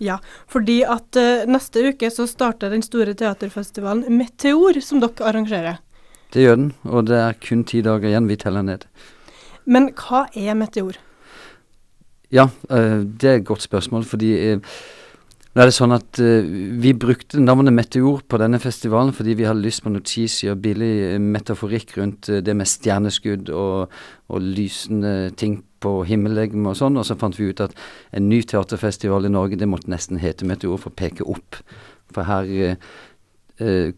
Ja, 0.02 0.18
fordi 0.50 0.80
at 0.88 1.16
uh, 1.16 1.44
neste 1.48 1.86
uke 1.92 2.10
så 2.10 2.26
starter 2.28 2.72
den 2.72 2.82
store 2.84 3.14
teaterfestivalen 3.18 4.08
Meteor, 4.18 4.80
som 4.84 5.00
dere 5.00 5.28
arrangerer. 5.30 5.78
Det 6.32 6.44
gjør 6.44 6.58
den, 6.58 6.70
og 6.88 7.06
det 7.08 7.20
er 7.20 7.38
kun 7.40 7.62
ti 7.68 7.82
dager 7.84 8.10
igjen. 8.10 8.28
Vi 8.28 8.38
teller 8.40 8.64
ned. 8.66 8.86
Men 9.64 9.92
hva 9.96 10.24
er 10.34 10.56
Meteor? 10.58 10.98
Ja, 12.32 12.48
uh, 12.72 13.00
det 13.04 13.30
er 13.30 13.38
et 13.40 13.48
godt 13.48 13.64
spørsmål, 13.64 14.04
fordi 14.08 14.32
uh, 14.52 14.76
nå 15.52 15.60
er 15.60 15.68
det 15.68 15.76
sånn 15.76 15.92
at 15.92 16.16
uh, 16.22 16.46
Vi 16.80 16.94
brukte 16.96 17.40
navnet 17.42 17.74
Meteor 17.76 18.22
på 18.24 18.38
denne 18.40 18.60
festivalen 18.62 19.12
fordi 19.12 19.34
vi 19.36 19.44
hadde 19.44 19.60
lyst 19.60 19.82
på 19.84 19.92
noe 19.92 20.04
cheesy 20.06 20.48
og 20.48 20.62
billig 20.64 20.92
uh, 21.12 21.18
metaforikk 21.20 21.92
rundt 21.98 22.30
uh, 22.32 22.40
det 22.40 22.54
med 22.56 22.70
stjerneskudd 22.70 23.52
og, 23.52 23.92
og 24.32 24.48
lysende 24.56 25.30
ting 25.36 25.60
på 25.84 25.98
himmellegeme 26.08 26.72
og 26.72 26.78
sånn. 26.80 26.96
Og 26.96 27.04
så 27.04 27.18
fant 27.20 27.36
vi 27.36 27.50
ut 27.52 27.60
at 27.60 27.76
en 28.16 28.30
ny 28.30 28.40
teaterfestival 28.48 29.28
i 29.28 29.32
Norge 29.34 29.60
det 29.60 29.68
måtte 29.68 29.92
nesten 29.92 30.22
hete 30.22 30.48
Meteor 30.48 30.80
for 30.80 30.94
å 30.94 31.00
peke 31.02 31.26
opp. 31.28 31.60
For 32.12 32.28
her 32.28 32.76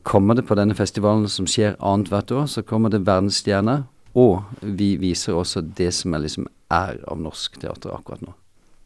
kommer 0.05 0.37
det 0.37 0.45
på 0.49 0.57
denne 0.59 0.77
festivalen 0.77 1.29
som 1.31 1.47
skjer 1.49 1.77
annethvert 1.79 2.33
år, 2.35 2.49
så 2.51 2.65
kommer 2.67 2.93
det 2.93 3.05
verdensstjerner. 3.07 3.87
Og 4.15 4.43
vi 4.61 4.95
viser 5.01 5.37
også 5.39 5.65
det 5.77 5.91
som 5.97 6.15
er, 6.15 6.25
liksom 6.27 6.49
er 6.73 7.01
av 7.11 7.21
norsk 7.21 7.61
teater 7.63 7.95
akkurat 7.95 8.25
nå. 8.25 8.35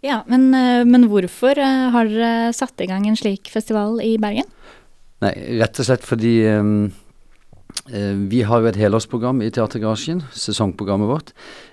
Ja, 0.05 0.23
men, 0.31 0.53
eh, 0.55 0.85
men, 0.87 1.09
hvorfor 1.11 1.59
eh, 1.59 1.91
har 1.91 2.07
dere 2.07 2.55
satt 2.55 2.79
i 2.81 2.87
gang 2.87 3.09
en 3.09 3.19
slik 3.19 3.51
festival 3.51 3.99
i 4.05 4.15
Bergen? 4.23 4.47
Nei, 5.25 5.35
rett 5.59 5.81
og 5.83 5.89
slett 5.89 6.05
fordi 6.07 6.35
um, 6.55 6.93
vi 8.31 8.45
har 8.47 8.63
jo 8.63 8.69
et 8.71 8.79
helårsprogram 8.79 9.43
i 9.43 9.51
Teatergarasjen, 9.51 10.21
sesongprogrammet 10.31 11.11
vårt. 11.11 11.33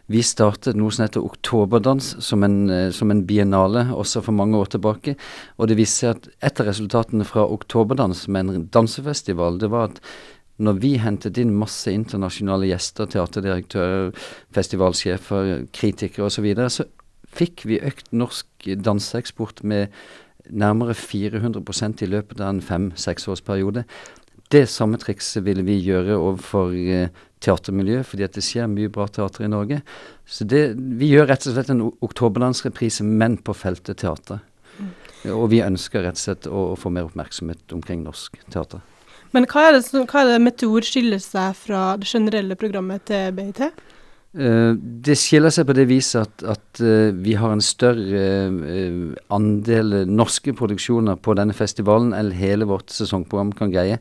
Vi 0.10 0.24
startet 0.26 0.78
noe 0.80 0.94
som 0.94 1.06
heter 1.06 1.22
Oktoberdans 1.22 2.16
som 2.26 2.42
en, 2.46 2.58
som 2.94 3.14
en 3.14 3.22
biennale 3.30 3.86
også 3.94 4.24
for 4.26 4.38
mange 4.38 4.58
år 4.58 4.74
tilbake. 4.74 5.14
Og 5.62 5.70
det 5.70 5.78
viste 5.78 6.02
seg 6.02 6.16
at 6.16 6.28
et 6.50 6.64
av 6.64 6.72
resultatene 6.72 7.28
fra 7.30 7.46
Oktoberdans 7.46 8.26
med 8.26 8.50
en 8.50 8.68
dansefestival, 8.74 9.62
det 9.62 9.70
var 9.74 9.92
at 9.92 10.02
når 10.58 10.82
vi 10.82 10.96
hentet 11.04 11.38
inn 11.42 11.54
masse 11.58 11.92
internasjonale 11.92 12.70
gjester, 12.72 13.10
teaterdirektører, 13.12 14.14
festivalsjefer, 14.56 15.68
kritikere 15.76 16.30
osv., 16.30 16.38
så, 16.38 16.46
videre, 16.46 16.72
så 16.72 16.90
fikk 17.36 17.66
vi 17.70 17.82
økt 17.84 18.12
norsk 18.16 18.70
danseeksport 18.86 19.64
med 19.64 19.94
nærmere 20.50 20.94
400% 20.94 22.04
i 22.06 22.10
løpet 22.10 22.42
av 22.42 22.54
en 22.54 22.62
fem-seksårsperiode. 22.62 23.86
Det 24.54 24.66
samme 24.70 25.00
trikset 25.02 25.46
ville 25.46 25.66
vi 25.66 25.80
gjøre 25.82 26.18
overfor 26.20 26.74
eh, 26.76 27.14
teatermiljøet, 27.42 28.06
fordi 28.06 28.26
at 28.28 28.36
det 28.38 28.44
skjer 28.46 28.70
mye 28.70 28.92
bra 28.94 29.08
teater 29.10 29.46
i 29.46 29.52
Norge. 29.52 29.82
Så 30.26 30.46
det, 30.50 30.68
vi 31.00 31.10
gjør 31.14 31.32
rett 31.32 31.48
og 31.48 31.56
slett 31.56 31.72
en 31.74 31.88
oktoberdansreprise, 32.06 33.06
men 33.06 33.40
på 33.42 33.56
feltet 33.58 34.04
teater. 34.04 34.44
Mm. 34.78 34.92
Og 35.34 35.48
vi 35.54 35.64
ønsker 35.66 36.06
rett 36.06 36.20
og 36.20 36.26
slett 36.28 36.50
å, 36.50 36.68
å, 36.74 36.78
få 36.80 36.94
mer 36.94 37.10
oppmerksomhet 37.10 37.74
omkring 37.74 38.06
norsk 38.06 38.38
teater. 38.54 38.84
Men 39.34 39.50
hva 39.52 39.68
er 39.68 39.80
det, 39.80 39.84
hva 40.06 40.22
er 40.22 40.36
det 40.36 40.44
Meteor 40.46 40.86
skiller 40.86 41.20
seg 41.20 41.58
fra 41.58 41.82
det 42.00 42.08
generelle 42.08 42.58
programmet 42.60 43.04
til 43.10 43.34
BIT? 43.36 43.66
Uh, 44.36 44.76
det 44.76 45.16
skiller 45.16 45.48
seg 45.54 45.64
på 45.70 45.74
det 45.78 45.86
viset 45.88 46.26
at, 46.26 46.44
at 46.58 46.80
uh, 46.84 47.16
vi 47.16 47.38
har 47.40 47.54
en 47.56 47.62
større 47.64 48.52
uh, 48.52 49.16
andel 49.32 50.04
norske 50.12 50.52
produksjoner 50.60 51.16
på 51.24 51.32
denne 51.40 51.56
festivalen 51.56 52.12
enn 52.18 52.34
hele 52.36 52.68
vårt 52.68 52.92
sesongprogram 52.92 53.54
kan 53.56 53.72
greie. 53.72 53.96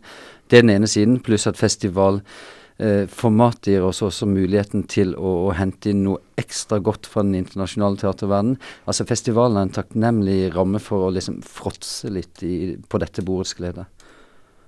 Det 0.50 0.58
er 0.58 0.66
den 0.66 0.74
ene 0.74 0.90
siden, 0.90 1.22
pluss 1.22 1.46
at 1.46 1.54
festivalformatet 1.60 3.68
gir 3.76 3.86
oss 3.86 4.02
også 4.02 4.26
muligheten 4.26 4.82
til 4.90 5.14
å, 5.14 5.46
å, 5.46 5.54
hente 5.54 5.90
inn 5.92 6.02
noe 6.08 6.18
ekstra 6.40 6.80
godt 6.82 7.06
fra 7.06 7.22
den 7.22 7.38
internasjonale 7.38 7.94
teaterverdenen. 8.02 8.58
Altså 8.90 9.06
Festivalen 9.06 9.56
er 9.60 9.64
en 9.68 9.78
takknemlig 9.78 10.50
ramme 10.56 10.80
for 10.82 11.06
å 11.06 11.14
liksom 11.14 11.46
fråtse 11.46 12.10
litt 12.10 12.42
i, 12.42 12.74
på 12.74 12.98
dette 12.98 13.22
bordets 13.22 13.54
glede. 13.54 13.86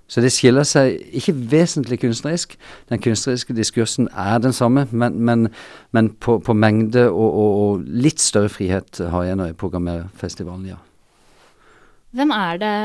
Så 0.06 0.22
det 0.22 0.30
skiller 0.30 0.66
seg 0.66 1.00
ikke 1.18 1.34
vesentlig 1.50 1.98
kunstnerisk. 2.04 2.54
Den 2.90 3.02
kunstneriske 3.02 3.56
diskursen 3.56 4.06
er 4.14 4.38
den 4.42 4.54
samme, 4.54 4.86
men, 4.92 5.18
men, 5.26 5.48
men 5.96 6.12
på, 6.22 6.38
på, 6.38 6.54
mengde 6.54 7.08
og, 7.10 7.26
og, 7.26 7.56
og, 7.62 7.88
litt 8.06 8.22
større 8.22 8.52
frihet 8.52 9.02
har 9.02 9.26
jeg 9.26 9.38
når 9.40 9.50
jeg 9.50 9.58
programmerer 9.62 10.06
festivalen, 10.20 10.68
ja. 10.70 10.78
Hvem 12.16 12.30
er 12.32 12.62
det 12.62 12.76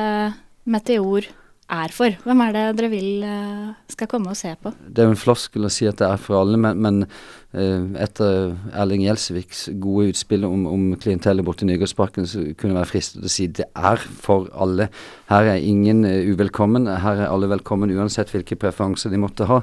Meteor 0.71 1.29
er 1.71 1.93
for? 1.95 2.17
Hvem 2.25 2.41
er 2.47 2.57
det 2.57 2.65
dere 2.79 2.89
vil 2.91 3.21
uh, 3.23 3.69
skal 3.93 4.09
komme 4.11 4.33
og 4.33 4.39
se 4.39 4.55
på? 4.59 4.73
Det 4.81 5.03
er 5.03 5.07
jo 5.11 5.13
en 5.13 5.21
floskel 5.21 5.69
å 5.69 5.71
si 5.71 5.87
at 5.87 6.01
det 6.01 6.09
er 6.09 6.19
for 6.19 6.41
alle, 6.41 6.57
men, 6.59 6.81
men 6.81 7.03
etter 7.51 8.53
Erling 8.79 9.01
Gjelsviks 9.03 9.65
gode 9.83 10.13
utspill 10.13 10.45
om, 10.47 10.63
om 10.69 10.85
klientellet 10.95 11.43
borti 11.43 11.67
Nygårdsparken, 11.67 12.27
så 12.29 12.45
kunne 12.55 12.71
det 12.71 12.77
være 12.77 12.91
fristende 12.93 13.27
å 13.27 13.33
si 13.33 13.49
det 13.51 13.67
er 13.75 13.99
for 13.99 14.47
alle. 14.55 14.87
Her 15.27 15.49
er 15.51 15.65
ingen 15.67 16.05
uh, 16.07 16.31
uvelkommen. 16.31 16.87
Her 17.03 17.25
er 17.25 17.27
alle 17.27 17.51
velkommen 17.51 17.91
uansett 17.91 18.31
hvilke 18.31 18.55
preferanser 18.61 19.11
de 19.11 19.19
måtte 19.19 19.49
ha. 19.51 19.59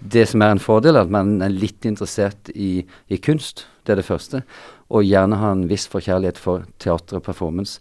Det 0.00 0.24
som 0.30 0.44
er 0.46 0.56
en 0.56 0.62
fordel, 0.62 0.96
er 0.96 1.04
at 1.04 1.12
man 1.12 1.36
er 1.44 1.52
litt 1.52 1.84
interessert 1.88 2.48
i, 2.54 2.80
i 3.12 3.20
kunst. 3.20 3.66
Det 3.84 3.92
er 3.92 4.00
det 4.00 4.08
første. 4.08 4.42
Og 4.88 5.04
gjerne 5.04 5.40
ha 5.42 5.52
en 5.52 5.68
viss 5.68 5.84
forkjærlighet 5.92 6.40
for 6.40 6.64
teater 6.82 7.20
og 7.20 7.26
performance. 7.26 7.80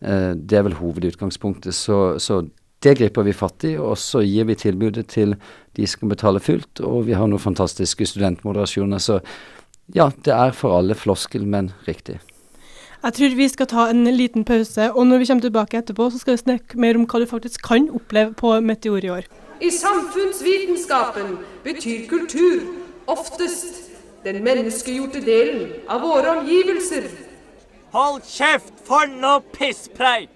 det 0.00 0.56
er 0.56 0.62
vel 0.64 0.78
hovedutgangspunktet. 0.78 1.74
Så, 1.76 2.18
så 2.18 2.40
det 2.82 2.96
griper 2.96 3.26
vi 3.26 3.36
fatt 3.36 3.64
i, 3.68 3.74
og 3.76 3.98
så 4.00 4.22
gir 4.24 4.46
vi 4.48 4.56
tilbudet 4.56 5.06
til 5.12 5.34
de 5.76 5.86
som 5.86 6.04
kan 6.04 6.12
betale 6.14 6.40
fullt. 6.40 6.80
Og 6.80 7.04
vi 7.08 7.16
har 7.16 7.28
noen 7.28 7.42
fantastiske 7.42 8.08
studentmoderasjoner. 8.08 9.02
Så 9.02 9.20
ja, 9.92 10.08
det 10.24 10.32
er 10.32 10.54
for 10.56 10.78
alle 10.78 10.96
floskel, 10.96 11.44
men 11.44 11.72
riktig. 11.88 12.20
Jeg 13.00 13.16
tror 13.16 13.36
vi 13.36 13.48
skal 13.48 13.68
ta 13.68 13.86
en 13.88 14.04
liten 14.04 14.44
pause, 14.44 14.90
og 14.92 15.06
når 15.06 15.18
vi 15.18 15.28
kommer 15.28 15.44
tilbake 15.44 15.78
etterpå, 15.78 16.10
så 16.12 16.18
skal 16.20 16.36
vi 16.36 16.42
snakke 16.44 16.80
mer 16.80 16.96
om 16.96 17.06
hva 17.08 17.20
du 17.20 17.28
faktisk 17.28 17.62
kan 17.64 17.88
oppleve 17.96 18.34
på 18.36 18.52
Meteor 18.60 19.04
i 19.04 19.12
år. 19.20 19.28
I 19.60 19.70
samfunnsvitenskapen 19.72 21.38
betyr 21.64 22.08
kultur 22.08 22.60
oftest 23.08 23.90
den 24.24 24.42
menneskegjorte 24.44 25.20
delen 25.24 25.72
av 25.88 26.04
våre 26.04 26.36
omgivelser. 26.40 27.08
Hold 27.92 28.20
kjeft, 28.28 28.72
for 28.84 29.08
noe 29.20 29.40
pisspreik! 29.56 30.28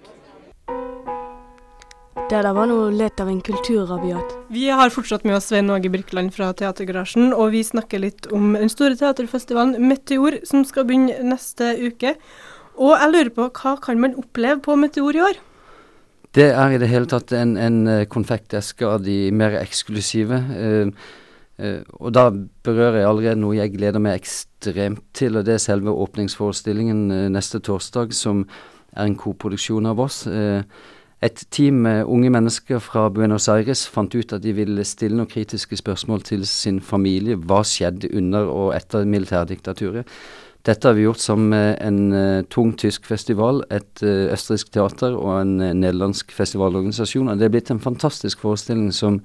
Det 2.15 2.37
der 2.41 2.53
var 2.55 2.69
noe 2.71 2.93
lett 2.95 3.19
av 3.19 3.27
en 3.27 3.41
kulturrabiat. 3.43 4.29
Vi 4.47 4.69
har 4.71 4.89
fortsatt 4.89 5.25
med 5.27 5.35
oss 5.35 5.49
Svein 5.51 5.67
Åge 5.69 5.91
Birkeland 5.91 6.31
fra 6.33 6.53
Teatergarasjen, 6.55 7.33
og 7.35 7.51
vi 7.51 7.59
snakker 7.67 7.99
litt 8.01 8.29
om 8.33 8.53
den 8.55 8.71
store 8.71 8.95
teaterfestivalen 8.95 9.83
Meteor, 9.83 10.39
som 10.47 10.63
skal 10.65 10.87
begynne 10.87 11.19
neste 11.27 11.73
uke. 11.75 12.15
Og 12.79 12.95
jeg 12.95 13.11
lurer 13.11 13.33
på, 13.35 13.49
hva 13.59 13.75
kan 13.83 13.99
man 13.99 14.15
oppleve 14.17 14.63
på 14.63 14.79
Meteor 14.79 15.19
i 15.19 15.23
år? 15.27 15.43
Det 16.39 16.47
er 16.55 16.73
i 16.73 16.79
det 16.79 16.89
hele 16.91 17.11
tatt 17.11 17.35
en, 17.35 17.53
en 17.59 17.83
eh, 17.91 18.07
konfekteske 18.07 18.87
av 18.87 19.03
de 19.03 19.19
mer 19.35 19.59
eksklusive. 19.59 20.39
Uh, 20.55 21.13
uh, 21.59 21.79
og 21.99 22.15
da 22.15 22.29
berører 22.31 23.01
jeg 23.03 23.11
allerede 23.11 23.43
noe 23.43 23.59
jeg 23.59 23.75
gleder 23.75 24.03
meg 24.03 24.23
ekstremt 24.23 25.03
til, 25.15 25.35
og 25.35 25.47
det 25.47 25.59
er 25.59 25.67
selve 25.67 25.91
åpningsforestillingen 26.07 27.07
uh, 27.11 27.23
neste 27.31 27.59
torsdag, 27.59 28.15
som 28.15 28.47
er 28.95 29.03
en 29.03 29.19
koproduksjon 29.19 29.91
av 29.91 29.99
oss. 29.99 30.23
Et 31.23 31.45
team 31.51 31.73
med 31.85 32.03
unge 32.11 32.29
mennesker 32.29 32.79
fra 32.83 33.09
Buenos 33.09 33.47
Aires 33.49 33.85
fant 33.87 34.15
ut 34.15 34.33
at 34.35 34.43
de 34.43 34.51
ville 34.53 34.83
stille 34.83 35.15
noen 35.15 35.29
kritiske 35.31 35.77
spørsmål 35.79 36.25
til 36.27 36.43
sin 36.47 36.81
familie. 36.83 37.37
Hva 37.39 37.61
skjedde 37.63 38.11
under 38.13 38.51
og 38.51 38.73
etter 38.75 39.07
militærdiktaturet? 39.07 40.09
Dette 40.65 40.89
har 40.89 40.95
vi 40.97 41.05
gjort 41.05 41.37
med 41.37 41.77
en 41.85 41.99
uh, 42.13 42.43
tung 42.49 42.73
tysk 42.77 43.05
festival, 43.05 43.61
et 43.69 44.01
uh, 44.01 44.31
østerriksk 44.33 44.71
teater 44.73 45.13
og 45.13 45.41
en 45.41 45.59
uh, 45.61 45.73
nederlandsk 45.77 46.33
festivalorganisasjon. 46.33 47.29
Og 47.29 47.37
det 47.37 47.45
er 47.45 47.53
blitt 47.53 47.69
en 47.71 47.83
fantastisk 47.83 48.41
forestilling 48.41 48.89
som 48.93 49.19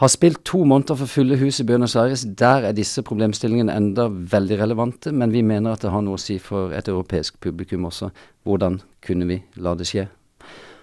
har 0.00 0.08
spilt 0.08 0.40
to 0.48 0.64
måneder 0.64 0.96
for 0.96 1.06
fulle 1.06 1.36
hus 1.36 1.60
i 1.60 1.66
Buenos 1.68 1.96
Aires. 2.00 2.24
Der 2.24 2.64
er 2.64 2.72
disse 2.72 3.04
problemstillingene 3.04 3.76
enda 3.76 4.08
veldig 4.08 4.58
relevante, 4.64 5.12
men 5.12 5.36
vi 5.36 5.44
mener 5.44 5.76
at 5.76 5.84
det 5.84 5.92
har 5.92 6.02
noe 6.02 6.16
å 6.16 6.24
si 6.24 6.40
for 6.40 6.72
et 6.72 6.88
europeisk 6.88 7.36
publikum 7.44 7.84
også. 7.92 8.08
Hvordan 8.48 8.80
kunne 9.04 9.28
vi 9.28 9.42
la 9.60 9.76
det 9.76 9.90
skje? 9.92 10.08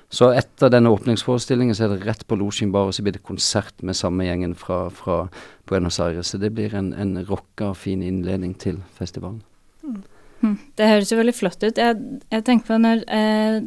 Så 0.09 0.31
etter 0.33 0.71
denne 0.73 0.89
åpningsforestillingen 0.89 1.77
så 1.77 1.85
er 1.85 1.91
det 1.93 2.07
rett 2.07 2.23
på 2.25 2.37
Losjin 2.39 2.71
bar, 2.73 2.89
og 2.89 2.95
så 2.97 3.03
blir 3.05 3.13
det 3.13 3.25
konsert 3.25 3.83
med 3.85 3.97
samme 3.97 4.25
gjengen 4.25 4.55
fra, 4.57 4.87
fra 4.89 5.27
Buenos 5.69 5.99
Aires. 6.01 6.31
Så 6.33 6.39
det 6.41 6.49
blir 6.57 6.73
en, 6.75 6.93
en 6.97 7.19
rocka, 7.27 7.75
fin 7.77 8.01
innledning 8.01 8.55
til 8.57 8.81
festivalen. 8.97 9.43
Mm. 9.85 10.55
Det 10.79 10.87
høres 10.87 11.11
jo 11.13 11.19
veldig 11.19 11.35
flott 11.37 11.61
ut. 11.61 11.77
Jeg, 11.77 11.99
jeg 12.31 12.45
tenker 12.47 12.71
på 12.71 12.79
når 12.81 13.03
eh, 13.05 13.59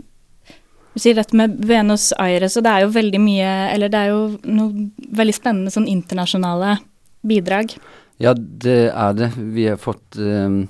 du 0.92 1.00
sier 1.00 1.16
dette 1.16 1.37
med 1.38 1.61
Buenos 1.62 2.11
Aires, 2.20 2.59
og 2.59 2.66
det 2.66 2.72
er 2.72 2.85
jo 2.85 2.92
veldig 2.92 3.20
mye 3.22 3.52
Eller 3.72 3.92
det 3.92 4.00
er 4.00 4.11
jo 4.12 4.22
noe 4.44 4.88
veldig 5.16 5.37
spennende 5.37 5.72
sånn 5.72 5.88
internasjonale 5.88 6.76
bidrag. 7.22 7.76
Ja, 8.20 8.35
det 8.35 8.90
er 8.90 9.14
det. 9.16 9.31
Vi 9.55 9.66
har 9.70 9.78
fått 9.81 10.18
um, 10.18 10.64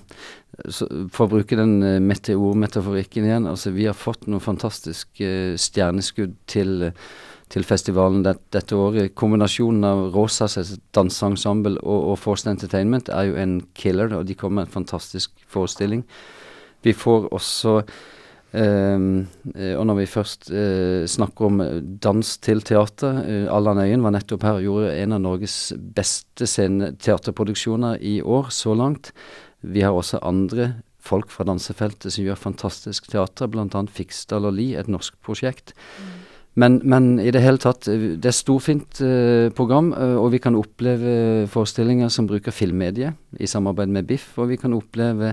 så, 0.68 0.86
For 1.12 1.26
å 1.26 1.32
bruke 1.36 1.58
den 1.58 1.78
uh, 1.80 1.98
meteormetaforikken 2.04 3.26
igjen, 3.28 3.48
altså 3.48 3.72
vi 3.74 3.88
har 3.88 3.96
fått 3.96 4.28
noe 4.30 4.42
fantastisk 4.42 5.22
uh, 5.24 5.54
stjerneskudd 5.56 6.36
til, 6.50 6.90
til 7.52 7.68
festivalen 7.68 8.24
det, 8.26 8.36
dette 8.54 8.76
året. 8.76 9.14
Kombinasjonen 9.18 9.88
av 9.88 10.04
Rosas 10.14 10.58
danseensemble 10.96 11.78
og, 11.80 12.12
og 12.12 12.18
Forced 12.20 12.52
Entertainment 12.52 13.12
er 13.12 13.30
jo 13.30 13.38
en 13.40 13.60
killer, 13.78 14.12
og 14.18 14.26
de 14.28 14.36
kommer 14.38 14.62
med 14.62 14.70
en 14.70 14.76
fantastisk 14.80 15.32
forestilling. 15.48 16.04
Vi 16.82 16.96
får 16.96 17.30
også 17.32 17.80
Um, 18.52 19.30
og 19.56 19.86
når 19.88 19.96
vi 19.96 20.10
først 20.12 20.50
uh, 20.52 21.06
snakker 21.08 21.46
om 21.46 21.60
dans 22.04 22.32
til 22.44 22.60
teater 22.60 23.22
uh, 23.24 23.46
Allan 23.48 23.80
Øyen 23.80 24.02
var 24.04 24.12
nettopp 24.12 24.44
her 24.44 24.58
og 24.58 24.66
gjorde 24.66 24.90
en 24.92 25.16
av 25.16 25.22
Norges 25.24 25.54
beste 25.96 26.44
teaterproduksjoner 26.44 27.96
i 28.04 28.18
år, 28.20 28.52
så 28.52 28.76
langt. 28.76 29.08
Vi 29.62 29.84
har 29.84 29.94
også 29.94 30.20
andre 30.22 30.74
folk 31.02 31.32
fra 31.34 31.46
dansefeltet 31.48 32.14
som 32.14 32.26
gjør 32.26 32.38
fantastisk 32.38 33.08
teater, 33.10 33.50
bl.a. 33.50 33.86
Fiksdal 33.90 34.46
og 34.46 34.54
Li, 34.58 34.72
et 34.78 34.90
norsk 34.90 35.16
prosjekt. 35.24 35.74
Mm. 35.98 36.12
Men, 36.54 36.80
men, 36.84 37.04
i 37.18 37.30
det 37.32 37.40
hele 37.40 37.58
tatt, 37.58 37.88
det 37.88 38.28
er 38.28 38.36
storfint 38.36 39.00
uh, 39.00 39.48
program, 39.56 39.90
og 39.96 40.28
vi 40.34 40.40
kan 40.42 40.58
oppleve 40.58 41.46
forestillinger 41.50 42.12
som 42.12 42.28
bruker 42.28 42.52
filmmediet 42.52 43.16
i 43.40 43.48
samarbeid 43.48 43.88
med 43.94 44.10
BIFF, 44.10 44.34
og 44.42 44.50
vi 44.52 44.58
kan 44.60 44.76
oppleve 44.76 45.32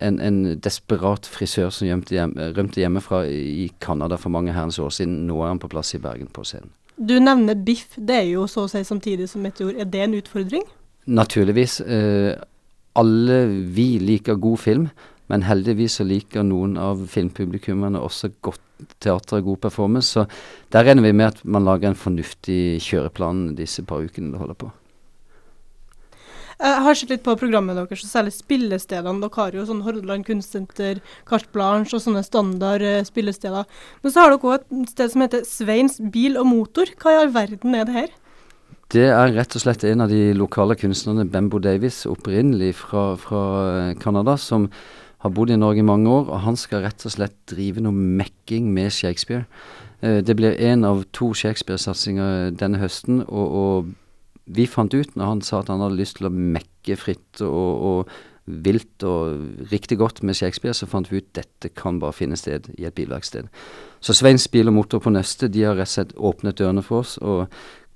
en, 0.00 0.18
en, 0.18 0.42
desperat 0.62 1.26
frisør 1.26 1.70
som 1.74 1.88
hjem, 1.88 2.34
rømte 2.56 2.82
hjemmefra 2.82 3.24
i 3.30 3.70
Canada 3.82 4.18
for 4.18 4.34
mange 4.34 4.54
herrens 4.54 4.78
år 4.82 4.90
siden. 4.94 5.24
Nå 5.30 5.38
er 5.42 5.52
han 5.52 5.62
på 5.62 5.70
plass 5.70 5.94
i 5.94 6.02
Bergen 6.02 6.30
på 6.34 6.44
scenen. 6.46 6.72
Du 7.00 7.16
nevner 7.22 7.56
biff, 7.56 7.94
det 7.96 8.18
er 8.18 8.28
jo 8.28 8.44
så 8.50 8.66
å 8.66 8.70
si 8.70 8.82
samtidig 8.84 9.30
som 9.30 9.42
Meteor. 9.42 9.72
Er 9.80 9.88
det 9.88 10.02
en 10.04 10.18
utfordring? 10.18 10.66
Naturligvis. 11.08 11.80
Eh, 11.80 12.34
alle 12.98 13.44
vi 13.74 13.98
liker 14.02 14.40
god 14.40 14.58
film, 14.58 14.88
men 15.30 15.46
heldigvis 15.46 16.00
så 16.00 16.06
liker 16.06 16.42
noen 16.46 16.74
av 16.80 17.04
filmpublikummene 17.10 18.00
også 18.02 18.32
godt 18.42 18.66
teater 19.02 19.38
og 19.38 19.52
god 19.52 19.62
performance. 19.68 20.10
Så 20.16 20.26
der 20.74 20.88
regner 20.88 21.06
vi 21.06 21.14
med 21.14 21.30
at 21.30 21.44
man 21.44 21.66
lager 21.68 21.90
en 21.90 21.98
fornuftig 21.98 22.80
kjøreplan 22.82 23.52
disse 23.58 23.84
par 23.86 24.02
ukene 24.02 24.32
det 24.34 24.42
holder 24.42 24.58
på. 24.58 24.72
Jeg 26.60 26.80
har 26.84 26.96
sett 26.98 27.12
litt 27.14 27.22
på 27.24 27.32
programmet 27.40 27.78
deres, 27.78 28.02
og 28.04 28.10
særlig 28.10 28.34
spillestedene. 28.36 29.22
Dere 29.22 29.38
har 29.38 29.54
jo 29.56 29.62
sånn 29.64 29.80
Hordaland 29.86 30.26
Kunstsenter, 30.26 30.98
Carte 31.28 31.48
Blanche 31.54 31.96
og 31.96 32.02
sånne 32.04 32.20
standard 32.26 32.84
uh, 32.84 32.98
spillesteder. 33.06 33.64
Men 34.02 34.12
så 34.12 34.20
har 34.20 34.34
dere 34.34 34.44
òg 34.44 34.58
et 34.58 34.90
sted 34.92 35.14
som 35.14 35.24
heter 35.24 35.46
Sveins 35.48 35.96
bil 36.12 36.36
og 36.36 36.50
motor. 36.50 36.92
Hva 37.00 37.14
i 37.14 37.22
all 37.22 37.32
verden 37.32 37.78
er 37.78 37.88
det 37.88 37.96
her? 37.96 38.12
Det 38.90 39.04
er 39.06 39.30
rett 39.36 39.54
og 39.54 39.62
slett 39.62 39.84
en 39.86 40.02
av 40.02 40.10
de 40.10 40.32
lokale 40.34 40.74
kunstnerne, 40.74 41.28
Bembo 41.30 41.60
Davis, 41.62 42.02
opprinnelig 42.10 42.72
fra, 42.80 43.12
fra 43.22 43.42
eh, 43.68 43.92
Canada, 44.02 44.34
som 44.34 44.66
har 45.22 45.30
bodd 45.36 45.52
i 45.54 45.58
Norge 45.60 45.78
i 45.78 45.86
mange 45.86 46.10
år. 46.10 46.26
Og 46.26 46.42
han 46.42 46.58
skal 46.58 46.82
rett 46.82 47.04
og 47.06 47.14
slett 47.14 47.36
drive 47.52 47.84
noe 47.84 47.94
mekking 47.94 48.72
med 48.74 48.90
Shakespeare. 48.96 49.44
Uh, 50.02 50.18
det 50.24 50.34
blir 50.34 50.58
én 50.58 50.82
av 50.88 51.04
to 51.14 51.30
Shakespeare-satsinger 51.36 52.56
denne 52.58 52.80
høsten, 52.82 53.22
og, 53.28 53.54
og 53.62 54.50
vi 54.50 54.66
fant 54.66 54.96
ut, 54.96 55.14
når 55.14 55.34
han 55.36 55.44
sa 55.46 55.60
at 55.60 55.70
han 55.70 55.84
hadde 55.84 56.00
lyst 56.00 56.18
til 56.18 56.26
å 56.26 56.34
mekke 56.34 56.96
fritt 56.98 57.44
og, 57.46 57.84
og 57.92 58.18
vilt 58.64 59.04
og 59.06 59.68
riktig 59.70 60.00
godt 60.00 60.24
med 60.26 60.34
Shakespeare, 60.34 60.74
så 60.74 60.88
fant 60.90 61.06
vi 61.12 61.20
ut 61.20 61.28
dette 61.36 61.70
kan 61.76 62.00
bare 62.02 62.16
finne 62.16 62.38
sted 62.40 62.66
i 62.74 62.88
et 62.88 62.96
bilverksted. 62.96 63.46
Så 64.02 64.16
Sveins 64.16 64.48
Bil 64.50 64.72
og 64.72 64.74
Motor 64.74 65.04
på 65.04 65.12
Nøste 65.12 65.46
de 65.52 65.62
har 65.68 65.78
rett 65.78 65.92
og 65.92 65.94
slett 65.94 66.16
åpnet 66.16 66.58
dørene 66.58 66.82
for 66.82 67.04
oss. 67.04 67.18
og 67.20 67.46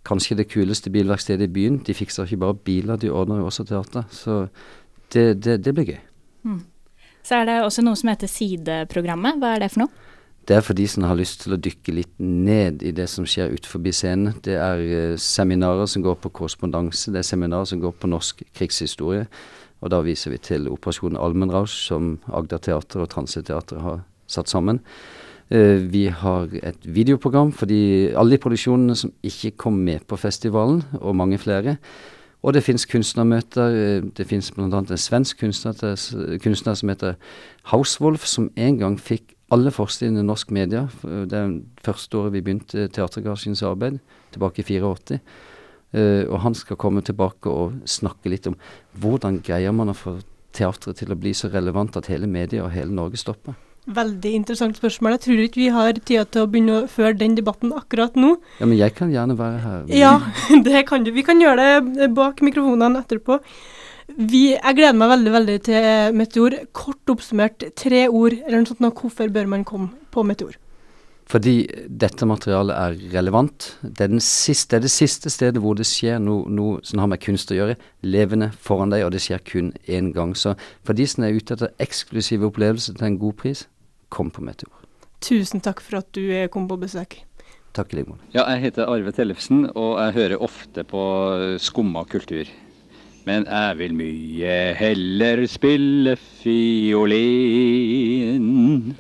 Kanskje 0.05 0.37
det 0.37 0.51
kuleste 0.53 0.93
bilverkstedet 0.93 1.49
i 1.49 1.53
byen. 1.53 1.79
De 1.87 1.97
fikser 1.97 2.29
ikke 2.29 2.43
bare 2.43 2.59
biler, 2.67 3.01
de 3.01 3.13
ordner 3.13 3.41
jo 3.41 3.49
også 3.49 3.65
teater. 3.69 4.05
Så 4.13 4.47
det, 5.13 5.45
det, 5.45 5.59
det 5.65 5.75
blir 5.75 5.95
gøy. 5.95 6.01
Mm. 6.45 6.63
Så 7.25 7.39
er 7.39 7.47
det 7.49 7.61
også 7.65 7.85
noe 7.85 7.97
som 7.97 8.11
heter 8.13 8.29
Sideprogrammet. 8.29 9.41
Hva 9.41 9.55
er 9.55 9.65
det 9.65 9.71
for 9.73 9.87
noe? 9.87 10.05
Det 10.45 10.59
er 10.59 10.65
for 10.65 10.77
de 10.77 10.85
som 10.89 11.07
har 11.09 11.17
lyst 11.17 11.41
til 11.41 11.57
å 11.57 11.61
dykke 11.61 11.93
litt 11.97 12.13
ned 12.21 12.83
i 12.85 12.93
det 12.93 13.07
som 13.09 13.25
skjer 13.25 13.55
utenfor 13.57 13.81
scenen. 13.97 14.35
Det 14.45 14.59
er 14.61 14.83
uh, 14.85 15.17
seminarer 15.17 15.89
som 15.89 16.05
går 16.05 16.19
på 16.21 16.33
korrespondanse, 16.37 17.13
det 17.15 17.23
er 17.23 17.31
seminarer 17.31 17.71
som 17.71 17.81
går 17.81 17.95
på 17.97 18.11
norsk 18.13 18.45
krigshistorie. 18.53 19.25
Og 19.81 19.93
da 19.93 20.03
viser 20.05 20.35
vi 20.35 20.41
til 20.45 20.69
Operasjon 20.69 21.17
Almenrausch, 21.17 21.79
som 21.89 22.19
Agder 22.29 22.61
Teater 22.61 23.05
og 23.05 23.11
Transeteatret 23.13 23.81
har 23.85 24.05
satt 24.29 24.53
sammen. 24.53 24.83
Uh, 25.53 25.83
vi 25.93 26.07
har 26.09 26.49
et 26.63 26.87
videoprogram 26.89 27.53
for 27.53 27.69
alle 27.69 28.37
de 28.37 28.41
produksjonene 28.41 28.97
som 28.97 29.13
ikke 29.23 29.57
kom 29.61 29.77
med 29.85 30.07
på 30.09 30.17
festivalen, 30.17 30.83
og 31.01 31.17
mange 31.17 31.39
flere. 31.39 31.77
Og 32.45 32.53
det 32.53 32.65
fins 32.65 32.85
kunstnermøter. 32.85 33.73
Eh, 33.73 34.03
det 34.17 34.27
fins 34.29 34.51
bl.a. 34.53 34.67
en 34.69 35.01
svensk 35.01 35.41
kunstner, 35.41 35.97
kunstner, 36.45 36.75
som 36.77 36.93
heter 36.93 37.17
Hauswolf, 37.73 38.27
som 38.29 38.51
en 38.57 38.79
gang 38.83 38.99
fikk 39.01 39.33
alle 39.55 39.73
forsidene 39.73 40.21
i 40.21 40.27
norsk 40.27 40.53
media. 40.53 40.85
Det 41.03 41.39
er 41.39 41.57
første 41.85 42.19
året 42.19 42.35
vi 42.37 42.43
begynte 42.45 42.89
Teatergarasjens 42.93 43.63
arbeid, 43.65 43.99
tilbake 44.35 44.61
i 44.61 44.67
84. 44.77 45.19
Uh, 45.95 46.01
eh, 46.01 46.25
og 46.29 46.41
han 46.43 46.57
skal 46.59 46.77
komme 46.77 47.05
tilbake 47.07 47.49
og 47.49 47.79
snakke 47.87 48.29
litt 48.29 48.49
om 48.51 48.59
hvordan 49.01 49.41
greier 49.45 49.73
man 49.73 49.93
å 49.93 49.97
få 49.97 50.19
teatret 50.55 50.99
til 51.01 51.13
å 51.15 51.19
bli 51.19 51.33
så 51.35 51.49
relevant 51.49 51.97
at 51.97 52.11
hele 52.11 52.27
media 52.27 52.65
og 52.65 52.75
hele 52.75 52.93
Norge 52.93 53.21
stopper. 53.21 53.55
Veldig 53.85 54.31
interessant 54.33 54.79
spørsmål. 54.81 55.19
Jeg 55.19 55.23
tror 55.27 55.41
ikke 55.45 55.61
vi 55.61 55.69
har 55.75 55.99
tida 55.99 56.25
til 56.25 56.47
å 56.47 56.49
begynne 56.49 56.77
å 56.79 56.89
føre 56.89 57.19
den 57.21 57.35
debatten 57.37 57.75
akkurat 57.77 58.17
nå. 58.17 58.35
Ja, 58.61 58.69
Men 58.71 58.79
jeg 58.79 58.95
kan 58.97 59.13
gjerne 59.13 59.37
være 59.37 59.61
her. 59.61 59.83
Ja, 59.93 60.15
det 60.67 60.87
kan 60.89 61.05
du. 61.05 61.13
Vi 61.13 61.27
kan 61.27 61.43
gjøre 61.43 61.83
det 61.93 62.09
bak 62.17 62.41
mikrofonene 62.41 63.05
etterpå. 63.05 63.43
Vi, 64.17 64.51
jeg 64.53 64.77
gleder 64.77 64.97
meg 64.97 65.13
veldig 65.13 65.33
veldig 65.37 65.61
til 65.69 66.17
Meteor. 66.17 66.59
Kort 66.77 67.13
oppsummert, 67.13 67.65
tre 67.77 68.07
ord 68.09 68.37
eller 68.41 68.63
noe 68.63 68.73
sånt. 68.73 69.01
Hvorfor 69.01 69.33
bør 69.33 69.53
man 69.53 69.69
komme 69.69 69.93
på 70.13 70.25
Meteor? 70.25 70.57
Fordi 71.29 71.65
dette 71.89 72.27
materialet 72.29 72.77
er 72.77 72.97
relevant. 73.15 73.71
Det 73.81 74.07
er, 74.07 74.17
siste, 74.21 74.75
det, 74.75 74.77
er 74.77 74.85
det 74.85 74.93
siste 74.93 75.33
stedet 75.33 75.63
hvor 75.63 75.77
det 75.77 75.87
skjer 75.89 76.21
noe, 76.21 76.45
noe, 76.53 76.83
som 76.85 77.01
har 77.01 77.09
med 77.11 77.23
kunst 77.25 77.53
å 77.53 77.57
gjøre. 77.57 77.79
Levende 78.05 78.51
foran 78.61 78.93
deg, 78.93 79.07
og 79.07 79.15
det 79.15 79.23
skjer 79.25 79.41
kun 79.45 79.73
én 79.89 80.13
gang. 80.17 80.35
Så 80.37 80.53
for 80.85 80.97
de 80.97 81.07
som 81.09 81.25
er 81.25 81.37
ute 81.37 81.57
etter 81.57 81.73
eksklusive 81.81 82.51
opplevelser 82.51 82.99
til 82.99 83.09
en 83.09 83.19
god 83.23 83.39
pris, 83.41 83.65
kom 84.15 84.31
på 84.35 84.45
Meteor. 84.47 84.73
Tusen 85.25 85.63
takk 85.65 85.83
for 85.83 86.03
at 86.03 86.11
du 86.15 86.23
kom 86.53 86.69
på 86.71 86.79
besøk. 86.81 87.21
Takk 87.75 87.91
i 87.91 87.99
like 87.99 88.13
måte. 88.13 88.27
Ja, 88.35 88.45
jeg 88.55 88.69
heter 88.69 88.87
Arve 88.87 89.11
Tellefsen, 89.15 89.65
og 89.75 89.97
jeg 89.99 90.15
hører 90.19 90.43
ofte 90.47 90.85
på 90.87 91.03
Skumma 91.59 92.05
kultur 92.07 92.47
men 93.25 93.47
jeg 93.49 93.79
vil 93.79 93.95
mye 93.97 94.75
heller 94.77 95.47
spille 95.49 96.17
fiolin. 96.43 97.65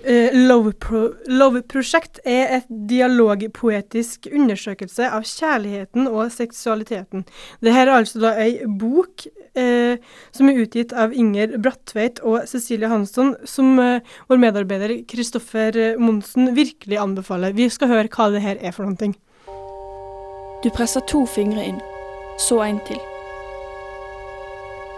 Uh, 0.00 0.30
Love, 0.48 0.72
Pro 0.80 1.12
Love 1.28 1.62
Project 1.68 2.20
er 2.24 2.58
et 2.58 2.68
dialogpoetisk 2.88 4.28
undersøkelse 4.32 5.10
av 5.12 5.22
kjærligheten 5.28 6.08
og 6.08 6.32
seksualiteten. 6.32 7.24
Dette 7.60 7.78
er 7.84 7.92
altså 7.92 8.18
da 8.24 8.30
ei 8.40 8.64
bok 8.64 9.26
uh, 9.28 9.94
som 10.32 10.48
er 10.48 10.60
utgitt 10.64 10.92
av 10.96 11.12
Inger 11.12 11.58
Brattveit 11.60 12.20
og 12.24 12.48
Cecilie 12.48 12.88
Hansson, 12.92 13.36
som 13.44 13.78
uh, 13.78 14.00
vår 14.32 14.38
medarbeider 14.48 15.04
Kristoffer 15.10 15.98
Monsen 16.00 16.56
virkelig 16.56 16.98
anbefaler. 17.02 17.52
Vi 17.56 17.68
skal 17.72 17.92
høre 17.92 18.08
hva 18.08 18.32
det 18.32 18.44
her 18.44 18.56
er 18.64 18.72
for 18.72 18.88
noe. 18.88 19.12
Du 20.64 20.70
presser 20.72 21.04
to 21.04 21.26
fingre 21.28 21.60
inn, 21.60 21.80
så 22.40 22.64
en 22.64 22.80
til. 22.88 23.13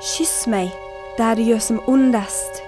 Kyss 0.00 0.46
mig 0.46 0.74
där 1.16 1.36
du 1.36 1.42
gör 1.42 1.58
som 1.58 1.80
ondast. 1.86 2.62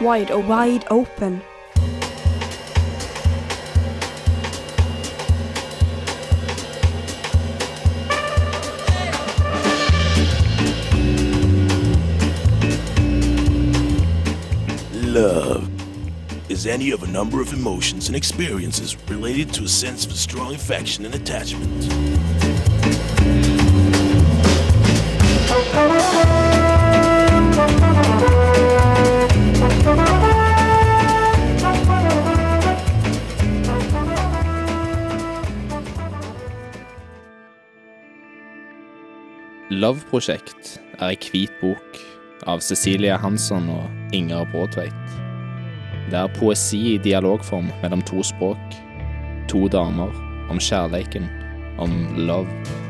Wide, 0.00 0.34
oh 0.34 0.62
wide 0.62 0.86
open. 0.90 1.40
Love 14.92 15.68
is 16.48 16.66
any 16.66 16.92
of 16.92 17.02
a 17.02 17.06
number 17.06 17.40
of 17.40 17.52
emotions 17.52 18.08
and 18.08 18.16
experiences 18.16 18.96
related 19.08 19.52
to 19.52 19.64
a 19.64 19.68
sense 19.68 20.06
of 20.06 20.12
strong 20.12 20.54
affection 20.54 21.04
and 21.04 21.14
attachment. 21.14 22.73
Love-prosjekt 39.74 40.76
er 41.00 41.10
ei 41.10 41.16
hvit 41.18 41.50
bok 41.58 41.98
av 42.46 42.62
Cecilia 42.62 43.16
Hansson 43.18 43.66
og 43.72 44.14
Inger 44.16 44.46
Bråtveit. 44.52 45.16
Det 46.12 46.20
er 46.20 46.30
poesi 46.38 46.78
i 46.94 46.98
dialogform 47.02 47.72
mellom 47.82 48.04
to 48.06 48.22
språk, 48.22 48.78
to 49.50 49.66
damer, 49.72 50.14
om 50.52 50.62
kjærleiken, 50.62 51.26
om 51.82 51.96
love. 52.28 52.83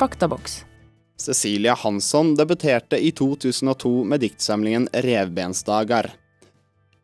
Faktaboks. 0.00 0.64
Cecilia 1.20 1.74
Hansson 1.74 2.34
debuterte 2.34 2.96
i 2.96 3.10
2002 3.12 4.04
med 4.04 4.20
diktsamlingen 4.20 4.88
Revbensdagar. 4.92 6.10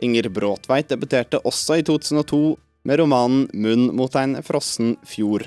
Inger 0.01 0.29
Bråtveit 0.29 0.89
debuterte 0.89 1.43
også 1.45 1.77
i 1.77 1.85
2002 1.85 2.57
med 2.89 3.01
romanen 3.03 3.43
Munn 3.53 3.91
mot 3.99 4.17
ein 4.17 4.39
frossen 4.41 4.95
fjord. 5.05 5.45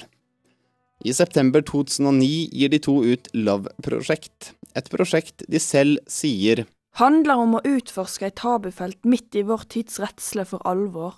I 1.02 1.16
september 1.18 1.66
2009 1.66 2.30
gir 2.54 2.70
de 2.70 2.82
to 2.86 3.00
ut 3.02 3.32
Love-prosjekt, 3.34 4.52
et 4.78 4.94
prosjekt 4.94 5.42
de 5.50 5.58
selv 5.64 6.06
sier 6.06 6.68
Handler 7.02 7.42
om 7.48 7.58
å 7.58 7.66
utforske 7.66 8.30
et 8.30 8.38
tabufelt 8.38 9.02
midt 9.10 9.42
i 9.42 9.46
vår 9.50 9.66
tids 9.74 9.98
redsle 10.04 10.46
for 10.46 10.62
alvor. 10.70 11.18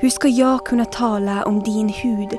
Hur 0.00 0.10
ska 0.10 0.28
jag 0.28 0.64
kunna 0.64 0.84
tala 0.84 1.44
om 1.44 1.62
din 1.62 1.88
hud? 1.88 2.38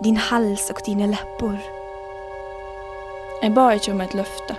Din 0.00 0.16
hals 0.16 0.70
och 0.70 0.80
dina 0.84 1.06
läppar. 1.06 1.58
Jeg 3.42 3.54
ba 3.54 3.72
ikke 3.72 3.92
om 3.92 4.00
et 4.00 4.14
løfte. 4.14 4.56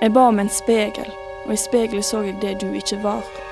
Jeg 0.00 0.12
ba 0.12 0.20
om 0.20 0.38
en 0.38 0.48
spegel, 0.48 1.12
og 1.46 1.52
i 1.52 1.56
speilet 1.56 2.04
så 2.04 2.22
jeg 2.22 2.40
det 2.40 2.60
du 2.60 2.72
ikke 2.74 3.02
var. 3.02 3.45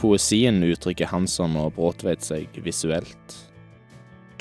Poesien 0.00 0.58
uttrykker 0.66 1.08
Hansson 1.08 1.54
og 1.56 1.76
Bråtveit 1.76 2.24
seg 2.26 2.56
visuelt. 2.64 3.36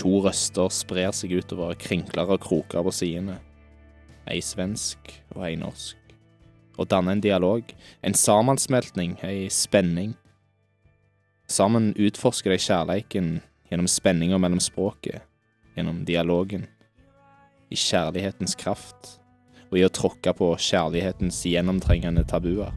To 0.01 0.17
røster 0.25 0.71
sprer 0.73 1.13
seg 1.15 1.35
utover 1.37 1.75
krinkler 1.79 2.33
og 2.33 2.41
kroker 2.43 2.83
på 2.83 2.93
sidene. 2.95 3.37
Ei 4.27 4.41
svensk 4.43 5.13
og 5.35 5.43
ei 5.47 5.55
norsk. 5.59 5.99
Og 6.81 6.89
danner 6.89 7.13
en 7.13 7.21
dialog, 7.21 7.69
en 8.01 8.17
sammensmeltning, 8.17 9.17
ei 9.21 9.45
spenning. 9.53 10.15
Sammen 11.45 11.91
utforsker 12.01 12.55
de 12.55 12.57
kjærleiken 12.57 13.35
gjennom 13.69 13.89
spenninga 13.91 14.39
mellom 14.41 14.61
språket, 14.63 15.21
gjennom 15.77 16.01
dialogen. 16.07 16.65
I 17.69 17.77
kjærlighetens 17.77 18.57
kraft, 18.57 19.19
og 19.69 19.77
i 19.77 19.85
å 19.85 19.93
tråkke 19.93 20.33
på 20.37 20.49
kjærlighetens 20.57 21.43
gjennomtrengende 21.49 22.25
tabuer. 22.29 22.73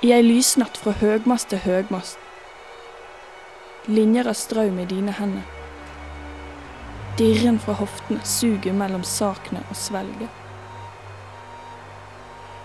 I 0.00 0.14
ei 0.16 0.22
lysnatt 0.24 0.78
fra 0.80 0.94
høgmast 0.96 1.50
til 1.52 1.60
høgmast. 1.60 2.16
Linjer 3.84 4.30
av 4.30 4.36
strøm 4.38 4.78
i 4.80 4.86
dine 4.88 5.12
hender. 5.12 5.44
Dirren 7.18 7.58
fra 7.60 7.74
hoftene 7.76 8.24
suger 8.24 8.72
mellom 8.72 9.04
sakene 9.04 9.60
og 9.68 9.76
svelget. 9.76 10.38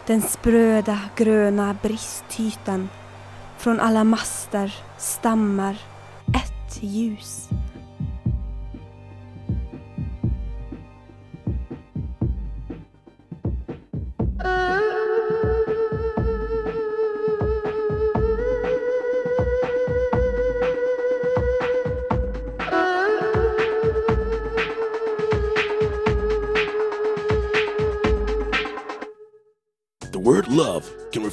Den 0.08 0.24
sprøde, 0.24 0.96
grønne 1.20 1.74
bristhyten. 1.84 2.88
Från 3.58 3.80
alle 3.84 4.04
master 4.08 4.72
stammer 4.98 5.76
ett 6.32 6.80
ljus. 6.82 7.50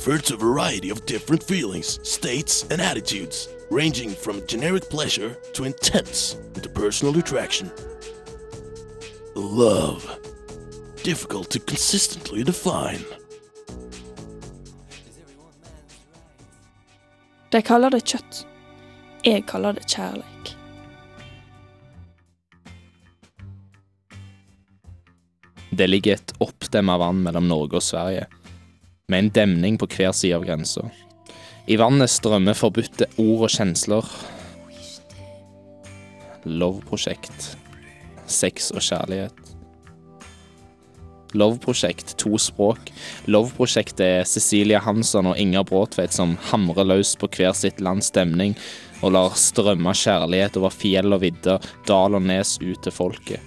Refer 0.03 0.19
to 0.19 0.35
a 0.35 0.37
variety 0.37 0.91
of 0.91 1.07
different 1.07 1.43
feelings, 1.45 2.01
states, 2.03 2.67
and 2.71 2.81
attitudes, 2.81 3.49
ranging 3.71 4.11
from 4.11 4.43
generic 4.49 4.91
pleasure 4.91 5.37
to 5.55 5.65
intense 5.65 6.37
interpersonal 6.55 7.17
attraction. 7.17 7.71
Love. 9.37 10.03
Difficult 11.05 11.51
to 11.51 11.61
consistently 11.61 12.43
define. 12.43 13.05
De 17.51 17.62
kaller 17.62 17.91
det 17.91 18.03
kjøtt. 18.03 18.45
Jeg 19.25 19.47
kaller 19.47 19.79
det 19.79 19.87
kjærleik. 19.87 20.55
Det 25.71 25.87
ligger 25.87 26.15
et 26.15 26.38
oppdemma 26.41 26.99
vann 26.99 27.23
mellom 27.23 27.47
Norge 27.49 27.77
og 27.79 27.83
Sverige, 27.83 28.27
med 29.12 29.27
en 29.27 29.33
demning 29.37 29.79
på 29.79 29.88
hver 29.92 30.14
side 30.16 30.37
av 30.38 30.46
grensa. 30.48 30.87
I 31.70 31.77
vannet 31.79 32.11
strømmer 32.11 32.57
forbudte 32.59 33.07
ord 33.22 33.46
og 33.46 33.53
kjensler. 33.53 34.09
Love-prosjekt. 36.48 37.53
Sex 38.27 38.72
og 38.75 38.83
kjærlighet. 38.83 39.37
Love-prosjekt, 41.38 42.16
to 42.20 42.37
språk. 42.40 42.90
Love-prosjektet 43.31 44.03
er 44.05 44.27
Cecilia 44.29 44.83
Hansson 44.85 45.31
og 45.31 45.38
Inger 45.40 45.64
Bråtveit 45.68 46.12
som 46.12 46.35
hamrer 46.51 46.88
løs 46.88 47.14
på 47.16 47.31
hver 47.33 47.55
sitt 47.57 47.81
lands 47.81 48.11
stemning 48.12 48.57
og 49.03 49.14
lar 49.16 49.38
strømme 49.38 49.94
kjærlighet 49.96 50.59
over 50.61 50.75
fjell 50.75 51.14
og 51.14 51.22
vidder, 51.25 51.62
dal 51.88 52.18
og 52.18 52.27
nes 52.27 52.59
ut 52.61 52.83
til 52.85 52.94
folket. 52.94 53.40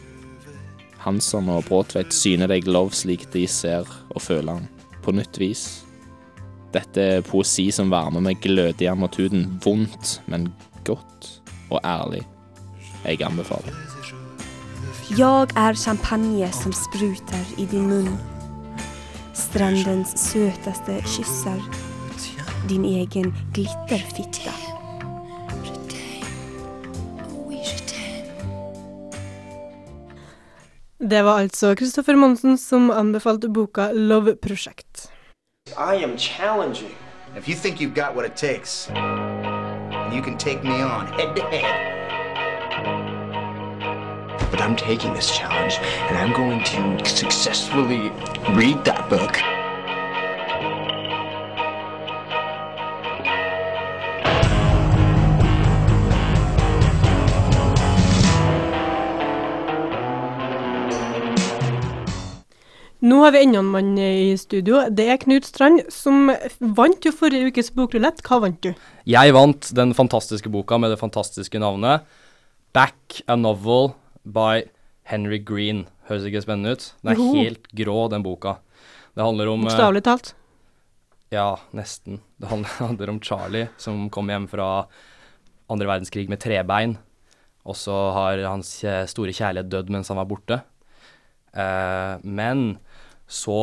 Hansson 1.06 1.52
og 1.54 1.68
Bråtveit 1.68 2.16
syner 2.16 2.50
deg 2.50 2.66
love 2.66 2.96
slik 2.98 3.28
de 3.36 3.46
ser 3.50 3.86
og 3.86 4.24
føler 4.24 4.58
han, 4.58 4.75
på 5.06 5.14
nytt 5.16 5.40
vis. 5.42 5.66
Dette 6.74 7.04
er 7.18 7.26
poesi 7.26 7.70
som 7.72 7.92
varmer 7.94 8.24
meg 8.26 8.42
glødig 8.44 8.88
i 8.88 8.92
armatuden. 8.92 9.60
vondt, 9.64 10.22
men 10.28 10.50
godt 10.84 11.30
og 11.70 11.80
ærlig. 11.84 12.24
Jeg 13.06 13.22
anbefaler. 13.22 13.74
Jeg 15.18 15.48
er 15.56 15.74
champagne 15.78 16.52
som 16.52 16.74
spruter 16.74 17.44
i 17.58 17.66
din 17.70 17.88
munn. 17.90 18.16
Strandens 19.34 20.16
søteste 20.20 21.02
kyssar. 21.06 21.62
Din 22.70 22.86
egen 22.86 23.34
glitterfitte. 23.54 24.52
Det 31.10 31.22
var 31.22 31.44
altså 31.44 31.76
Kristoffer 31.78 32.18
Monsen 32.18 32.58
som 32.58 32.88
anbefalte 32.90 33.50
boka 33.54 33.92
Love 33.94 34.40
Project. 34.42 34.95
I 35.78 35.96
am 35.96 36.16
challenging. 36.16 36.96
If 37.36 37.50
you 37.50 37.56
think 37.56 37.82
you've 37.82 37.94
got 37.94 38.16
what 38.16 38.24
it 38.24 38.38
takes, 38.38 38.90
and 38.90 40.14
you 40.14 40.22
can 40.22 40.38
take 40.38 40.64
me 40.64 40.82
on 40.82 41.08
head 41.08 41.36
to 41.36 41.42
head. 41.42 41.92
But 44.50 44.62
I'm 44.62 44.78
taking 44.78 45.14
this 45.14 45.36
challenge, 45.36 45.74
and 45.82 46.18
I'm 46.18 46.32
going 46.32 46.64
to 46.64 47.06
successfully 47.06 48.10
read 48.56 48.86
that 48.86 49.10
book. 49.10 49.55
Nå 63.06 63.20
har 63.22 63.36
vi 63.36 63.44
enda 63.44 63.60
en 63.60 63.68
mann 63.70 63.98
i 64.02 64.34
studio. 64.38 64.80
Det 64.90 65.04
er 65.06 65.20
Knut 65.22 65.46
Strand, 65.46 65.84
som 65.94 66.32
vant 66.58 67.06
jo 67.06 67.12
forrige 67.14 67.52
ukes 67.52 67.68
bokrulett. 67.76 68.24
Hva 68.26 68.40
vant 68.42 68.58
du? 68.66 68.72
Jeg 69.06 69.34
vant 69.36 69.68
den 69.78 69.92
fantastiske 69.94 70.50
boka 70.50 70.80
med 70.82 70.90
det 70.90 70.98
fantastiske 70.98 71.62
navnet 71.62 72.08
Back 72.74 73.20
a 73.30 73.36
Novel 73.38 73.92
by 74.26 74.64
Henry 75.12 75.38
Green. 75.38 75.84
Høres 76.10 76.26
ikke 76.26 76.42
spennende 76.48 76.74
ut? 76.74 76.88
Den 77.04 77.12
er 77.14 77.22
Joho. 77.22 77.44
helt 77.44 77.70
grå, 77.78 78.00
den 78.10 78.26
boka. 78.26 78.56
Det 79.14 79.22
handler 79.28 79.54
om 79.54 79.62
eh, 79.62 79.70
Bokstavelig 79.70 80.02
talt. 80.10 80.34
Ja, 81.36 81.52
nesten. 81.78 82.24
Det 82.42 82.50
handler 82.82 83.14
om 83.14 83.22
Charlie 83.22 83.68
som 83.78 84.08
kom 84.10 84.34
hjem 84.34 84.50
fra 84.50 84.88
andre 85.70 85.92
verdenskrig 85.94 86.26
med 86.32 86.42
trebein. 86.42 86.98
Og 87.70 87.78
så 87.78 87.94
har 88.18 88.42
hans 88.50 88.80
store 89.14 89.34
kjærlighet 89.34 89.70
dødd 89.70 89.94
mens 89.94 90.10
han 90.10 90.18
var 90.18 90.32
borte. 90.34 90.64
Uh, 91.56 92.18
men 92.26 92.76
så 93.26 93.60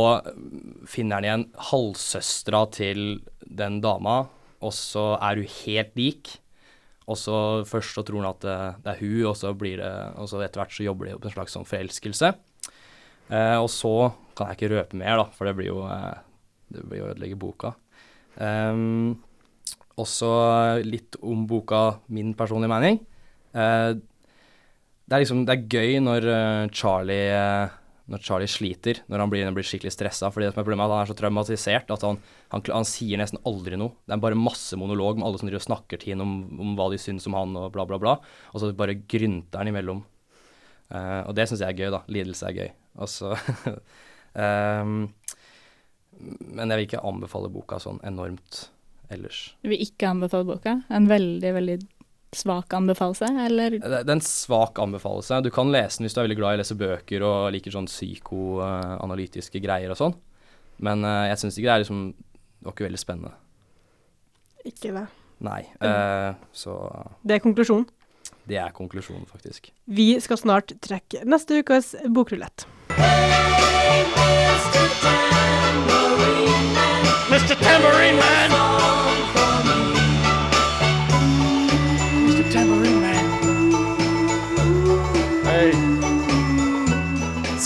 finner 0.90 1.18
han 1.20 1.26
igjen 1.26 1.44
halvsøstera 1.70 2.62
til 2.74 3.02
den 3.46 3.80
dama, 3.84 4.24
og 4.62 4.72
så 4.74 5.12
er 5.22 5.42
hun 5.42 5.52
helt 5.62 5.92
lik. 5.98 6.32
Og 7.10 7.18
så 7.18 7.36
først 7.66 7.96
så 7.96 8.04
tror 8.06 8.22
han 8.22 8.30
at 8.30 8.44
det, 8.44 8.58
det 8.84 8.92
er 8.92 9.00
hun, 9.02 9.18
og 9.32 9.36
så 9.38 9.50
blir 9.58 9.80
det 9.80 9.90
Og 10.22 10.28
så 10.30 10.38
etter 10.40 10.62
hvert 10.62 10.74
så 10.74 10.84
jobber 10.86 11.08
de 11.08 11.14
opp 11.16 11.24
en 11.26 11.34
slags 11.34 11.56
sånn 11.56 11.66
forelskelse. 11.66 12.30
Eh, 13.32 13.56
og 13.58 13.66
så 13.74 14.12
kan 14.38 14.50
jeg 14.50 14.60
ikke 14.60 14.70
røpe 14.76 15.00
mer, 15.00 15.18
da, 15.18 15.26
for 15.34 15.48
det 15.48 15.56
blir 15.58 15.72
jo 15.72 15.82
eh, 15.90 16.22
Det 16.72 16.86
blir 16.86 17.02
å 17.02 17.10
ødelegge 17.10 17.40
boka. 17.42 17.74
Um, 18.38 19.18
også 20.00 20.30
litt 20.86 21.18
om 21.20 21.42
boka 21.50 21.98
Min 22.08 22.32
personlige 22.38 22.72
mening. 22.72 23.02
Eh, 23.52 23.90
det 25.02 25.16
er 25.16 25.24
liksom 25.24 25.44
Det 25.44 25.58
er 25.58 25.68
gøy 25.68 25.98
når 26.06 26.28
eh, 26.32 26.70
Charlie 26.72 27.28
eh, 27.34 27.78
når 28.10 28.22
Charlie 28.26 28.50
sliter, 28.50 28.98
når 29.10 29.22
han 29.22 29.30
blir, 29.30 29.48
blir 29.54 29.66
skikkelig 29.66 29.92
stressa. 29.94 30.30
fordi 30.32 30.48
det 30.48 30.54
som 30.54 30.62
er 30.62 30.66
problemet 30.66 30.84
er 30.84 30.90
at 30.90 30.96
han 30.96 31.04
er 31.04 31.10
så 31.12 31.18
traumatisert 31.18 31.92
at 31.94 32.06
han, 32.06 32.18
han, 32.50 32.64
han 32.74 32.88
sier 32.88 33.20
nesten 33.20 33.40
aldri 33.48 33.78
noe. 33.78 33.94
Det 34.06 34.16
er 34.16 34.24
bare 34.24 34.38
masse 34.38 34.76
monolog 34.78 35.20
med 35.20 35.28
alle 35.28 35.40
som 35.40 35.48
driver 35.48 35.62
og 35.62 35.68
snakker 35.68 36.02
til 36.02 36.16
ham 36.16 36.24
om, 36.26 36.34
om 36.64 36.74
hva 36.78 36.88
de 36.92 36.98
syns 37.00 37.28
om 37.30 37.38
han 37.38 37.54
og 37.58 37.70
bla, 37.74 37.86
bla, 37.88 38.00
bla. 38.02 38.16
Og 38.52 38.62
så 38.62 38.72
bare 38.76 38.98
grynter 38.98 39.62
han 39.62 39.70
imellom. 39.70 40.02
Uh, 40.92 41.22
og 41.28 41.36
det 41.38 41.46
syns 41.48 41.62
jeg 41.62 41.72
er 41.72 41.78
gøy, 41.78 41.92
da. 41.94 42.02
Lidelse 42.12 42.50
er 42.50 42.58
gøy. 42.58 42.70
Og 43.00 43.08
så 43.08 43.30
ehm, 44.42 45.06
Men 46.18 46.66
jeg 46.66 46.76
vil 46.76 46.86
ikke 46.90 47.06
anbefale 47.08 47.48
boka 47.54 47.78
sånn 47.80 48.02
enormt 48.04 48.66
ellers. 49.12 49.52
Du 49.62 49.70
vil 49.72 49.86
ikke 49.86 50.10
anbefale 50.10 50.48
boka? 50.48 50.80
En 50.92 51.08
veldig, 51.08 51.54
veldig 51.56 51.78
svak 52.36 52.72
anbefalelse, 52.72 53.28
eller? 53.46 53.70
Det 53.78 54.00
er 54.00 54.10
en 54.14 54.24
svak 54.24 54.78
anbefalelse. 54.80 55.40
Du 55.44 55.50
kan 55.52 55.72
lese 55.72 56.00
den 56.00 56.08
hvis 56.08 56.16
du 56.16 56.20
er 56.22 56.26
veldig 56.28 56.38
glad 56.40 56.54
i 56.54 56.58
å 56.58 56.62
lese 56.62 56.76
bøker 56.80 57.24
og 57.28 57.52
liker 57.52 57.74
sånn 57.74 57.88
psykoanalytiske 57.90 59.60
greier 59.62 59.92
og 59.92 59.98
sånn. 60.00 60.14
Men 60.82 61.04
uh, 61.04 61.28
jeg 61.28 61.42
syns 61.42 61.58
ikke 61.58 61.68
det 61.68 61.74
er 61.74 61.82
liksom 61.84 61.98
Det 62.16 62.64
var 62.66 62.74
ikke 62.76 62.86
veldig 62.88 63.02
spennende. 63.02 63.34
Ikke 64.64 64.94
det. 64.96 65.04
Nei. 65.42 65.60
Uh, 65.82 66.32
så 66.54 66.78
Det 67.26 67.36
er 67.36 67.44
konklusjonen. 67.44 67.86
det 68.48 68.58
er 68.58 68.72
konklusjonen, 68.74 69.26
faktisk. 69.26 69.72
Vi 69.86 70.20
skal 70.20 70.38
snart 70.40 70.72
trekke 70.82 71.24
neste 71.28 71.60
ukes 71.60 71.94
bokrulett. 72.08 72.66
Mr. 77.32 77.54
Tambourine 77.60 78.16
Man! 78.16 78.52
Mr. 78.52 78.61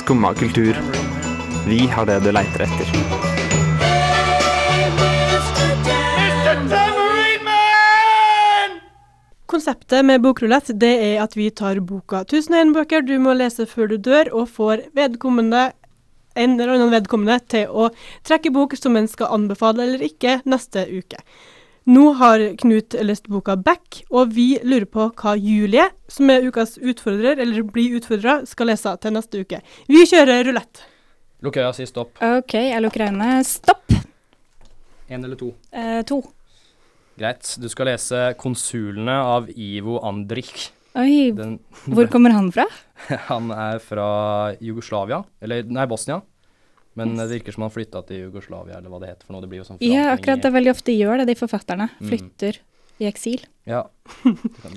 Skumma 0.06 0.34
kultur. 0.34 0.76
Vi 1.68 1.78
har 1.78 2.06
det 2.06 2.20
du 2.22 2.28
leiter 2.30 2.62
etter. 2.62 2.90
Konseptet 9.46 10.06
med 10.06 10.22
bokrulett 10.22 10.70
det 10.78 10.92
er 11.08 11.24
at 11.24 11.34
vi 11.34 11.48
tar 11.50 11.82
boka 11.82 12.20
1001 12.22 12.70
bøker 12.76 13.02
du 13.02 13.16
må 13.18 13.34
lese 13.34 13.66
før 13.66 13.90
du 13.90 13.96
dør, 13.98 14.30
og 14.30 14.46
får 14.54 14.84
vedkommende 14.94 15.72
en 16.38 16.54
eller 16.54 16.76
annen 16.76 16.94
vedkommende 16.94 17.40
til 17.50 17.66
å 17.66 17.90
trekke 18.30 18.54
bok 18.54 18.78
som 18.78 18.94
en 18.94 19.10
skal 19.10 19.34
anbefale 19.34 19.88
eller 19.88 20.06
ikke 20.06 20.38
neste 20.46 20.86
uke. 20.86 21.18
Nå 21.86 22.02
har 22.18 22.42
Knut 22.58 22.96
lest 23.06 23.28
boka 23.30 23.54
Back, 23.56 24.00
og 24.10 24.32
vi 24.34 24.56
lurer 24.66 24.88
på 24.90 25.04
hva 25.14 25.36
Julie, 25.38 25.84
som 26.10 26.30
er 26.34 26.42
ukas 26.48 26.74
utfordrer, 26.82 27.38
eller 27.38 27.62
blir 27.62 27.94
utfordra, 28.00 28.40
skal 28.50 28.72
lese 28.72 28.90
til 29.04 29.14
neste 29.14 29.42
uke. 29.44 29.60
Vi 29.86 30.02
kjører 30.10 30.42
rulett. 30.48 30.82
Lukk 31.46 31.60
øya, 31.62 31.70
si 31.76 31.86
stopp. 31.86 32.18
OK, 32.18 32.56
jeg 32.58 32.82
lukker 32.82 33.06
øynene. 33.06 33.38
Stopp! 33.46 33.94
Én 35.06 35.22
eller 35.22 35.38
to? 35.38 35.52
Eh, 35.70 36.00
to. 36.08 36.18
Greit. 37.16 37.54
Du 37.62 37.68
skal 37.70 37.86
lese 37.92 38.34
'Konsulene' 38.34 39.20
av 39.22 39.46
Ivo 39.54 40.00
Andrich. 40.02 40.72
Oi, 40.96 41.30
Den- 41.30 41.60
hvor 41.86 42.08
kommer 42.10 42.32
han 42.32 42.50
fra? 42.50 42.66
Han 43.30 43.50
er 43.52 43.78
fra 43.78 44.56
Jugoslavia, 44.60 45.22
eller 45.40 45.62
nei, 45.62 45.86
Bosnia. 45.86 46.20
Men 46.96 47.12
det 47.18 47.26
virker 47.28 47.52
som 47.52 47.66
han 47.66 47.72
flytta 47.74 48.00
til 48.08 48.22
Jugoslavia, 48.26 48.78
eller 48.78 48.92
hva 48.92 49.02
det 49.02 49.10
heter 49.10 49.28
for 49.28 49.36
noe. 49.36 49.44
Det 49.44 49.50
blir 49.52 49.60
jo 49.60 49.66
sånn 49.68 49.82
Ja, 49.84 50.08
akkurat 50.14 50.40
det 50.40 50.48
er 50.48 50.54
veldig 50.54 50.72
ofte 50.72 50.94
gjør 50.96 51.20
det, 51.20 51.26
de 51.28 51.36
forfatterne. 51.36 51.90
Mm. 52.00 52.08
Flytter 52.08 52.60
i 52.96 53.08
eksil. 53.10 53.42
Ja. 53.68 53.82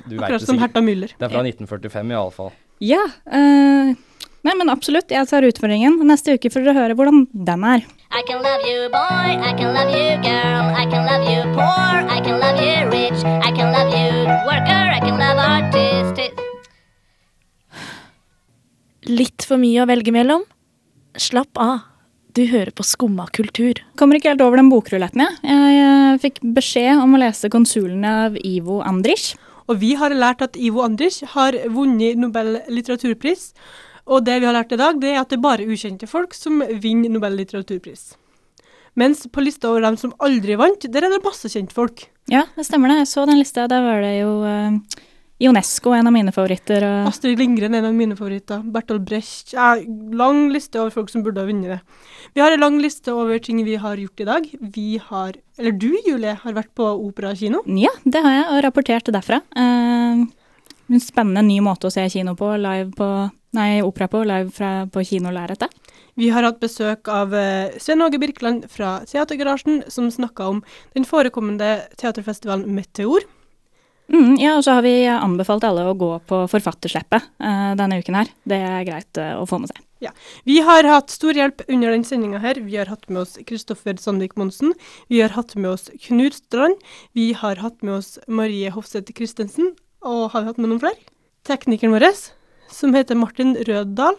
Du 0.10 0.18
Akkurat 0.20 0.44
som. 0.44 0.60
Herta 0.60 0.84
Müller. 0.84 1.14
Det 1.16 1.30
er 1.30 1.32
fra 1.32 1.46
1945 1.46 2.12
i 2.12 2.18
alle 2.20 2.36
fall. 2.36 2.52
Ja. 2.84 3.00
Uh, 3.24 3.96
nei, 4.44 4.56
men 4.60 4.72
absolutt, 4.72 5.12
jeg 5.16 5.30
tar 5.32 5.48
utfordringen. 5.48 5.96
Neste 6.10 6.36
uke 6.36 6.52
får 6.52 6.68
dere 6.68 6.76
høre 6.76 6.98
hvordan 7.00 7.24
den 7.32 7.64
er. 7.72 7.88
I 8.10 8.24
can 8.28 8.44
love 8.44 8.68
you, 8.68 8.90
boy. 8.92 9.32
I 9.40 9.54
can 9.56 9.72
love 9.78 9.94
you, 9.96 10.18
girl. 10.26 10.68
I 10.76 10.84
can 10.92 11.08
love 11.08 11.24
you, 11.30 11.44
poor. 11.56 12.04
I 12.10 12.20
can 12.26 12.40
love 12.42 12.60
you, 12.60 12.90
rich. 12.92 13.24
I 13.24 13.54
can 13.56 13.72
love 13.72 13.94
you, 13.96 14.28
worker. 14.50 14.84
I 14.92 15.00
can 15.00 15.16
love 15.22 15.40
artist. 15.40 16.20
Litt 19.08 19.46
for 19.48 19.62
mye 19.62 19.86
å 19.86 19.88
velge 19.90 20.12
mellom? 20.14 20.44
Slapp 21.18 21.56
av. 21.62 21.86
Du 22.38 22.44
hører 22.46 22.70
på 22.76 22.86
Skumma 22.86 23.26
kultur. 23.34 23.80
Kommer 23.98 24.20
ikke 24.20 24.30
helt 24.30 24.44
over 24.46 24.60
den 24.60 24.70
bokruletten, 24.70 25.24
jeg. 25.24 25.38
Jeg 25.50 25.78
eh, 25.82 26.18
fikk 26.22 26.38
beskjed 26.56 27.02
om 27.02 27.16
å 27.18 27.22
lese 27.24 27.50
'Konsulene' 27.50 28.12
av 28.28 28.38
Ivo 28.46 28.84
Andrich. 28.86 29.34
Og 29.70 29.80
vi 29.82 29.96
har 29.98 30.14
lært 30.14 30.44
at 30.46 30.58
Ivo 30.58 30.84
Andrich 30.86 31.24
har 31.34 31.58
vunnet 31.74 32.18
Nobel 32.22 32.60
litteraturpris. 32.70 33.54
Og 34.10 34.26
det 34.26 34.40
vi 34.42 34.46
har 34.46 34.54
lært 34.54 34.74
i 34.74 34.78
dag, 34.78 35.02
det 35.02 35.16
er 35.16 35.22
at 35.22 35.30
det 35.30 35.40
er 35.40 35.46
bare 35.46 35.66
ukjente 35.66 36.10
folk 36.10 36.38
som 36.38 36.62
vinner 36.62 37.10
Nobel 37.10 37.34
litteraturpris. 37.42 38.14
Mens 38.98 39.26
på 39.26 39.42
lista 39.42 39.70
over 39.70 39.82
dem 39.86 39.98
som 39.98 40.14
aldri 40.22 40.58
vant, 40.58 40.86
der 40.86 41.06
er 41.06 41.14
det 41.14 41.24
masse 41.26 41.50
kjentfolk. 41.50 42.08
Ja, 42.30 42.46
det 42.56 42.66
stemmer 42.66 42.94
det. 42.94 43.04
Jeg 43.04 43.14
så 43.14 43.26
den 43.26 43.42
lista. 43.42 43.66
Der 43.70 43.82
var 43.86 44.02
det 44.06 44.16
jo 44.20 44.32
eh, 44.46 44.78
Ionesco, 45.40 45.94
en 45.96 46.08
av 46.08 46.12
mine 46.12 46.34
favoritter. 46.36 46.84
Astrid 47.08 47.40
Lindgren 47.40 47.78
er 47.78 47.80
en 47.80 47.94
av 47.94 47.96
mine 47.96 48.16
favoritter. 48.20 48.60
Bertolt 48.76 49.06
Brecht. 49.08 49.54
Ja, 49.54 49.70
lang 50.20 50.50
liste 50.52 50.82
over 50.82 50.92
folk 50.92 51.14
som 51.14 51.24
burde 51.24 51.40
ha 51.40 51.48
vunnet 51.48 51.78
det. 51.78 51.80
Vi 52.36 52.44
har 52.44 52.52
en 52.52 52.60
lang 52.60 52.82
liste 52.84 53.14
over 53.16 53.40
ting 53.40 53.62
vi 53.64 53.78
har 53.80 54.02
gjort 54.02 54.20
i 54.20 54.28
dag. 54.28 54.50
Vi 54.76 54.90
har, 55.00 55.40
eller 55.58 55.78
du 55.80 55.94
Julie, 56.06 56.36
har 56.42 56.58
vært 56.58 56.74
på 56.76 56.90
operakino. 57.08 57.64
Ja, 57.80 57.94
det 58.04 58.26
har 58.26 58.36
jeg, 58.36 58.46
og 58.52 58.64
rapportert 58.68 59.14
derfra. 59.16 59.40
Eh, 59.56 60.26
en 60.90 61.04
spennende 61.04 61.46
ny 61.48 61.62
måte 61.64 61.88
å 61.88 61.94
se 61.94 62.04
kino 62.12 62.36
på, 62.36 62.52
live 62.60 62.92
på 63.00 63.10
Nei, 63.58 63.80
opera 63.82 64.06
på, 64.06 64.20
live 64.30 64.52
fra, 64.54 64.84
på 64.94 65.02
kinolerretet. 65.10 65.72
Vi 66.20 66.28
har 66.30 66.46
hatt 66.46 66.60
besøk 66.62 67.10
av 67.10 67.32
eh, 67.34 67.72
Svein 67.82 68.04
Åge 68.06 68.20
Birkeland 68.22 68.68
fra 68.70 69.00
Teatergarasjen, 69.10 69.88
som 69.90 70.12
snakka 70.14 70.52
om 70.52 70.60
den 70.94 71.08
forekommende 71.08 71.80
teaterfestivalen 71.98 72.68
Meteor. 72.76 73.26
Mm, 74.10 74.40
ja, 74.42 74.56
og 74.58 74.64
så 74.66 74.78
har 74.78 74.86
vi 74.86 74.94
anbefalt 75.10 75.66
alle 75.68 75.86
å 75.86 75.98
gå 75.98 76.10
på 76.30 76.42
forfatterslippet 76.50 77.30
uh, 77.44 77.76
denne 77.78 78.00
uken 78.02 78.18
her. 78.18 78.32
Det 78.50 78.58
er 78.58 78.88
greit 78.88 79.20
uh, 79.22 79.38
å 79.38 79.46
få 79.50 79.60
med 79.62 79.70
seg. 79.70 79.84
Ja. 80.00 80.14
Vi 80.48 80.56
har 80.64 80.88
hatt 80.88 81.12
stor 81.12 81.36
hjelp 81.36 81.62
under 81.68 81.92
den 81.94 82.06
sendinga 82.08 82.40
her. 82.42 82.62
Vi 82.64 82.78
har 82.80 82.90
hatt 82.90 83.06
med 83.12 83.26
oss 83.26 83.36
Kristoffer 83.46 84.00
Sandvik 84.00 84.38
Monsen. 84.40 84.74
Vi 85.12 85.20
har 85.22 85.36
hatt 85.36 85.54
med 85.60 85.74
oss 85.76 85.90
Knut 86.08 86.40
Strand. 86.40 86.80
Vi 87.18 87.34
har 87.38 87.60
hatt 87.60 87.84
med 87.84 88.00
oss 88.00 88.16
Marie 88.26 88.72
Hofseth 88.74 89.14
Christensen. 89.18 89.74
Og 90.02 90.30
har 90.34 90.46
vi 90.46 90.54
hatt 90.54 90.62
med 90.62 90.72
noen 90.72 90.82
flere? 90.82 91.10
Teknikeren 91.48 91.94
vår, 91.94 92.08
som 92.72 92.96
heter 92.96 93.20
Martin 93.20 93.58
Røddal. 93.68 94.18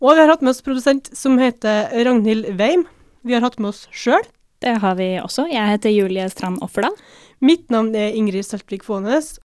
Og 0.00 0.16
vi 0.16 0.22
har 0.22 0.32
hatt 0.32 0.42
med 0.42 0.54
oss 0.54 0.64
produsent 0.64 1.12
som 1.16 1.36
heter 1.38 1.92
Ragnhild 2.06 2.54
Weim. 2.56 2.86
Vi 3.20 3.36
har 3.36 3.44
hatt 3.44 3.60
med 3.60 3.74
oss 3.74 3.84
sjøl. 3.92 4.24
Det 4.60 4.78
har 4.80 4.96
vi 4.96 5.14
også. 5.20 5.46
Jeg 5.52 5.74
heter 5.74 5.92
Julie 5.92 6.26
Strand 6.32 6.60
Offerdal. 6.64 6.96
Mitt 7.40 7.70
navn 7.72 7.94
er 7.96 8.12
Ingrid 8.12 8.44
Saltvik 8.44 8.82
Fånes, 8.84 9.38